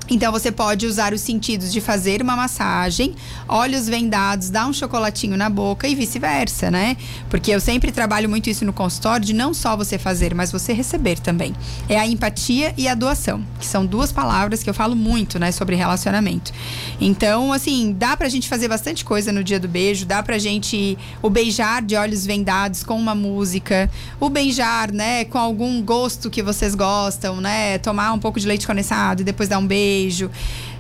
Então 0.09 0.31
você 0.31 0.51
pode 0.53 0.85
usar 0.85 1.13
os 1.13 1.19
sentidos 1.19 1.71
de 1.71 1.81
fazer 1.81 2.21
uma 2.21 2.33
massagem, 2.33 3.13
olhos 3.47 3.89
vendados, 3.89 4.49
dar 4.49 4.65
um 4.65 4.71
chocolatinho 4.71 5.35
na 5.35 5.49
boca 5.49 5.85
e 5.85 5.95
vice-versa, 5.95 6.71
né? 6.71 6.95
Porque 7.29 7.51
eu 7.51 7.59
sempre 7.59 7.91
trabalho 7.91 8.29
muito 8.29 8.49
isso 8.49 8.63
no 8.63 8.71
consultório 8.71 9.25
de 9.25 9.33
não 9.33 9.53
só 9.53 9.75
você 9.75 9.97
fazer, 9.97 10.33
mas 10.33 10.49
você 10.49 10.71
receber 10.71 11.19
também. 11.19 11.53
É 11.89 11.99
a 11.99 12.07
empatia 12.07 12.73
e 12.77 12.87
a 12.87 12.95
doação, 12.95 13.43
que 13.59 13.65
são 13.65 13.85
duas 13.85 14.09
palavras 14.11 14.63
que 14.63 14.69
eu 14.69 14.73
falo 14.73 14.95
muito, 14.95 15.37
né, 15.37 15.51
sobre 15.51 15.75
relacionamento. 15.75 16.53
Então, 17.01 17.51
assim, 17.51 17.93
dá 17.97 18.15
pra 18.15 18.29
gente 18.29 18.47
fazer 18.47 18.69
bastante 18.69 19.03
coisa 19.03 19.33
no 19.33 19.43
dia 19.43 19.59
do 19.59 19.67
beijo, 19.67 20.05
dá 20.05 20.23
pra 20.23 20.37
gente 20.37 20.97
o 21.21 21.29
beijar 21.29 21.81
de 21.81 21.97
olhos 21.97 22.25
vendados 22.25 22.81
com 22.81 22.97
uma 22.97 23.13
música, 23.13 23.91
o 24.21 24.29
beijar, 24.29 24.89
né, 24.89 25.25
com 25.25 25.37
algum 25.37 25.81
gosto 25.81 26.29
que 26.29 26.41
vocês 26.41 26.75
gostam, 26.75 27.41
né? 27.41 27.77
Tomar 27.79 28.13
um 28.13 28.19
pouco 28.19 28.39
de 28.39 28.47
leite 28.47 28.65
condensado 28.65 29.21
e 29.21 29.25
depois 29.25 29.49
dar 29.49 29.57
um 29.57 29.67
beijo 29.67 29.96
beijo. 29.97 30.29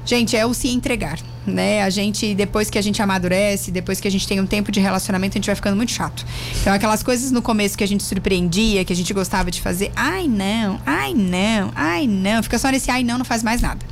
Gente, 0.07 0.37
é 0.37 0.45
o 0.45 0.53
se 0.53 0.69
entregar, 0.69 1.19
né? 1.45 1.83
A 1.83 1.89
gente, 1.89 2.33
depois 2.33 2.69
que 2.69 2.77
a 2.77 2.81
gente 2.81 3.01
amadurece, 3.01 3.71
depois 3.71 3.99
que 3.99 4.07
a 4.07 4.11
gente 4.11 4.25
tem 4.25 4.39
um 4.39 4.45
tempo 4.45 4.71
de 4.71 4.79
relacionamento, 4.79 5.33
a 5.33 5.37
gente 5.37 5.47
vai 5.47 5.55
ficando 5.55 5.75
muito 5.75 5.91
chato. 5.91 6.25
Então, 6.61 6.73
aquelas 6.73 7.03
coisas 7.03 7.29
no 7.29 7.41
começo 7.41 7.77
que 7.77 7.83
a 7.83 7.87
gente 7.87 8.03
surpreendia, 8.03 8.85
que 8.85 8.93
a 8.93 8.95
gente 8.95 9.13
gostava 9.13 9.51
de 9.51 9.61
fazer, 9.61 9.91
ai 9.97 10.25
não, 10.25 10.79
ai 10.85 11.13
não, 11.13 11.73
ai 11.75 12.07
não, 12.07 12.41
fica 12.41 12.57
só 12.57 12.69
nesse 12.69 12.89
ai 12.89 13.03
não, 13.03 13.17
não 13.17 13.25
faz 13.25 13.43
mais 13.43 13.61
nada. 13.61 13.85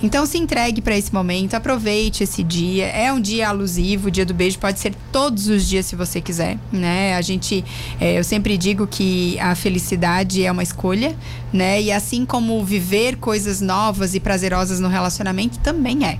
Então, 0.00 0.24
se 0.24 0.38
entregue 0.38 0.80
para 0.80 0.96
esse 0.96 1.12
momento, 1.12 1.54
aproveite 1.54 2.22
esse 2.22 2.44
dia. 2.44 2.86
É 2.86 3.12
um 3.12 3.20
dia 3.20 3.48
alusivo, 3.48 4.06
o 4.06 4.10
dia 4.10 4.24
do 4.24 4.34
beijo 4.34 4.60
pode 4.60 4.78
ser 4.78 4.94
todos 5.10 5.48
os 5.48 5.66
dias 5.66 5.86
se 5.86 5.96
você 5.96 6.20
quiser, 6.20 6.58
né? 6.70 7.16
A 7.16 7.22
gente, 7.22 7.64
é, 8.00 8.16
eu 8.16 8.22
sempre 8.22 8.56
digo 8.56 8.86
que 8.86 9.36
a 9.40 9.56
felicidade 9.56 10.44
é 10.44 10.52
uma 10.52 10.62
escolha, 10.62 11.16
né? 11.52 11.82
E 11.82 11.90
assim 11.90 12.24
como 12.24 12.64
viver 12.64 13.16
coisas 13.16 13.60
novas 13.60 14.14
e 14.14 14.20
prazerosas 14.20 14.78
no 14.78 14.86
relacionamento 14.86 15.55
também 15.58 16.06
é. 16.06 16.18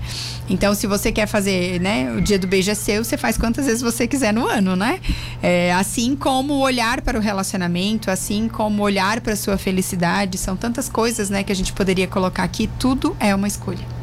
Então, 0.48 0.74
se 0.74 0.86
você 0.86 1.10
quer 1.10 1.26
fazer, 1.26 1.80
né, 1.80 2.12
o 2.16 2.20
dia 2.20 2.38
do 2.38 2.46
beijo 2.46 2.70
é 2.70 2.74
seu, 2.74 3.04
você 3.04 3.16
faz 3.16 3.36
quantas 3.36 3.66
vezes 3.66 3.82
você 3.82 4.06
quiser 4.06 4.32
no 4.32 4.46
ano, 4.46 4.76
né? 4.76 5.00
É, 5.42 5.72
assim 5.74 6.14
como 6.14 6.54
olhar 6.54 7.00
para 7.00 7.18
o 7.18 7.20
relacionamento, 7.20 8.10
assim 8.10 8.48
como 8.48 8.82
olhar 8.82 9.20
para 9.20 9.32
a 9.32 9.36
sua 9.36 9.58
felicidade, 9.58 10.38
são 10.38 10.56
tantas 10.56 10.88
coisas, 10.88 11.30
né, 11.30 11.42
que 11.42 11.52
a 11.52 11.56
gente 11.56 11.72
poderia 11.72 12.06
colocar 12.06 12.44
aqui. 12.44 12.68
Tudo 12.78 13.16
é 13.18 13.34
uma 13.34 13.48
escolha. 13.48 13.96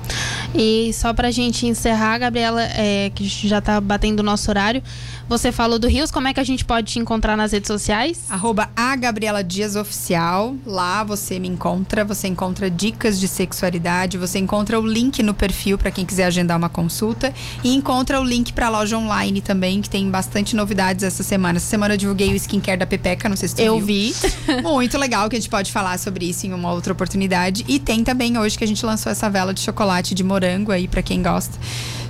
E 0.54 0.92
só 0.94 1.14
pra 1.14 1.32
gente 1.32 1.66
encerrar, 1.66 2.18
Gabriela, 2.20 2.62
é, 2.62 3.12
que 3.16 3.26
já 3.26 3.60
tá 3.62 3.80
batendo 3.82 4.20
o 4.20 4.24
nosso 4.24 4.50
horário, 4.52 4.84
você 5.28 5.52
falou 5.52 5.80
do 5.80 5.88
Rios, 5.88 6.12
como 6.12 6.28
é 6.28 6.34
que 6.34 6.40
a 6.40 6.44
gente 6.44 6.64
pode 6.66 6.94
te 6.94 7.00
encontrar 7.00 7.36
nas 7.36 7.52
redes 7.52 7.68
sociais? 7.68 8.22
Arroba 8.30 8.70
a 8.76 8.96
Gabriela 8.96 9.44
Dias 9.44 9.76
Oficial. 9.76 10.56
Lá 10.66 11.04
você 11.04 11.40
me 11.40 11.48
encontra, 11.48 12.04
você 12.04 12.28
encontra 12.28 12.70
dicas 12.70 13.20
de 13.20 13.28
sexualidade, 13.28 14.18
você 14.18 14.38
encontra 14.40 14.80
o 14.80 14.86
link 14.86 15.24
no 15.24 15.34
perfil 15.34 15.78
para 15.78 15.92
quem 15.92 16.06
quiser 16.06 16.26
agendar 16.26 16.58
uma 16.58 16.70
consulta 16.70 17.34
e 17.64 17.74
encontra 17.74 18.20
o 18.20 18.24
link 18.24 18.54
para 18.54 18.68
a 18.68 18.70
loja 18.70 18.98
online 18.98 19.42
também, 19.42 19.82
que 19.82 19.90
tem 19.90 20.10
bastante 20.10 20.56
novidades 20.56 21.04
essa 21.04 21.24
semana. 21.24 21.58
Essa 21.58 21.68
semana 21.68 21.94
eu 21.94 21.98
divulguei 21.98 22.32
o 22.34 22.36
skincare 22.36 22.78
da 22.78 22.86
Pepeca, 22.86 23.28
não 23.30 23.36
sei 23.36 23.48
se 23.48 23.56
tu 23.56 23.62
Eu 23.62 23.78
viu. 23.78 23.86
vi. 23.86 24.14
Muito 24.62 24.98
legal 24.98 25.30
que 25.30 25.36
a 25.36 25.40
gente 25.40 25.50
pode 25.50 25.72
falar 25.72 25.98
sobre 25.98 26.26
isso 26.30 26.46
em 26.46 26.54
uma 26.54 26.72
outra 26.72 26.94
oportunidade. 26.94 27.66
E 27.68 27.80
tem 27.80 28.04
também 28.04 28.38
hoje 28.38 28.58
que 28.58 28.64
a 28.64 28.68
gente 28.68 28.86
lançou 28.86 29.12
essa 29.12 29.30
vela 29.30 29.54
de 29.54 29.62
chocolate 29.62 30.14
de 30.14 30.24
morango 30.24 30.72
aí 30.72 30.88
para 30.88 31.02
quem 31.02 31.24
gosta. 31.24 31.58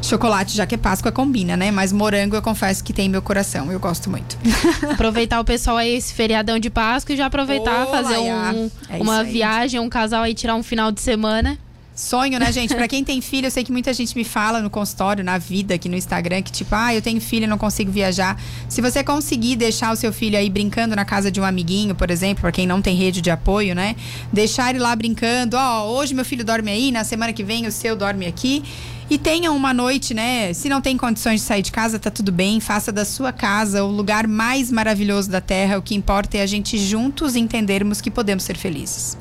Chocolate, 0.03 0.55
já 0.55 0.65
que 0.65 0.75
é 0.75 0.77
Páscoa, 0.77 1.11
combina, 1.11 1.55
né? 1.55 1.71
Mas 1.71 1.91
morango 1.91 2.35
eu 2.35 2.41
confesso 2.41 2.83
que 2.83 2.91
tem 2.91 3.09
meu 3.09 3.21
coração. 3.21 3.71
Eu 3.71 3.79
gosto 3.79 4.09
muito. 4.09 4.37
aproveitar 4.91 5.39
o 5.39 5.45
pessoal 5.45 5.77
aí, 5.77 5.95
esse 5.95 6.13
feriadão 6.13 6.59
de 6.59 6.69
Páscoa 6.69 7.13
e 7.13 7.17
já 7.17 7.27
aproveitar, 7.27 7.87
Olá, 7.87 8.03
fazer 8.03 8.17
um, 8.17 8.71
é 8.89 8.97
uma 9.01 9.23
viagem, 9.23 9.79
um 9.79 9.89
casal 9.89 10.23
aí, 10.23 10.33
tirar 10.33 10.55
um 10.55 10.63
final 10.63 10.91
de 10.91 11.01
semana. 11.01 11.57
Sonho, 11.95 12.39
né, 12.39 12.51
gente? 12.51 12.73
Para 12.73 12.88
quem 12.88 13.03
tem 13.03 13.21
filho, 13.21 13.45
eu 13.45 13.51
sei 13.51 13.63
que 13.63 13.71
muita 13.71 13.93
gente 13.93 14.15
me 14.15 14.23
fala 14.23 14.62
no 14.62 14.69
consultório, 14.69 15.23
na 15.23 15.38
vida, 15.38 15.75
aqui 15.75 15.88
no 15.88 15.95
Instagram, 15.95 16.41
que 16.41 16.51
tipo, 16.51 16.73
ah, 16.73 16.93
eu 16.93 17.03
tenho 17.03 17.21
filho 17.21 17.43
e 17.43 17.47
não 17.47 17.58
consigo 17.58 17.91
viajar. 17.91 18.41
Se 18.67 18.82
você 18.82 19.03
conseguir 19.03 19.56
deixar 19.56 19.93
o 19.93 19.95
seu 19.95 20.12
filho 20.12 20.36
aí 20.36 20.49
brincando 20.49 20.95
na 20.95 21.06
casa 21.06 21.32
de 21.32 21.39
um 21.39 21.43
amiguinho, 21.43 21.93
por 21.93 22.10
exemplo, 22.10 22.41
para 22.41 22.51
quem 22.51 22.65
não 22.65 22.82
tem 22.82 22.95
rede 22.95 23.21
de 23.21 23.29
apoio, 23.29 23.75
né? 23.75 23.95
Deixar 24.32 24.71
ele 24.71 24.79
lá 24.79 24.95
brincando, 24.95 25.56
ó, 25.56 25.86
oh, 25.86 25.97
hoje 25.97 26.15
meu 26.15 26.25
filho 26.25 26.43
dorme 26.43 26.71
aí, 26.71 26.91
na 26.91 27.03
semana 27.03 27.32
que 27.32 27.43
vem 27.43 27.67
o 27.67 27.71
seu 27.71 27.95
dorme 27.95 28.25
aqui. 28.25 28.63
E 29.08 29.17
tenha 29.19 29.51
uma 29.51 29.71
noite, 29.71 30.15
né? 30.15 30.51
Se 30.53 30.67
não 30.67 30.82
tem 30.82 30.97
condições 30.97 31.41
de 31.41 31.45
sair 31.45 31.62
de 31.62 31.71
casa, 31.71 31.99
tá 31.99 32.10
tudo 32.10 32.32
bem. 32.32 32.60
Faça 32.60 32.91
da 32.91 33.06
sua 33.06 33.32
casa 33.32 33.84
o 33.84 33.91
lugar 33.91 34.27
mais 34.27 34.71
maravilhoso 34.71 35.29
da 35.29 35.41
Terra. 35.41 35.77
O 35.77 35.82
que 35.84 35.93
importa 35.93 36.38
é 36.38 36.41
a 36.41 36.47
gente 36.47 36.77
juntos 36.79 37.36
entendermos 37.36 38.01
que 38.01 38.10
podemos 38.10 38.43
ser 38.43 38.58
felizes. 38.58 39.15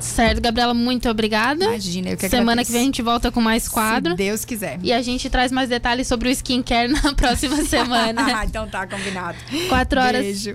Certo, 0.00 0.40
Gabriela, 0.40 0.74
muito 0.74 1.08
obrigada. 1.08 1.64
Imagina, 1.64 2.10
eu 2.10 2.16
que 2.16 2.28
Semana 2.28 2.52
agradeço. 2.52 2.66
que 2.66 2.72
vem 2.72 2.82
a 2.82 2.84
gente 2.84 3.02
volta 3.02 3.30
com 3.30 3.40
mais 3.40 3.68
quadro. 3.68 4.12
Se 4.12 4.16
Deus 4.16 4.44
quiser. 4.44 4.78
E 4.82 4.92
a 4.92 5.02
gente 5.02 5.28
traz 5.28 5.50
mais 5.52 5.68
detalhes 5.68 6.06
sobre 6.06 6.28
o 6.28 6.32
skincare 6.32 6.88
na 7.02 7.14
próxima 7.14 7.64
semana. 7.64 8.44
então 8.44 8.68
tá, 8.68 8.86
combinado. 8.86 9.36
Quatro 9.68 10.00
horas. 10.00 10.22
Beijo. 10.22 10.46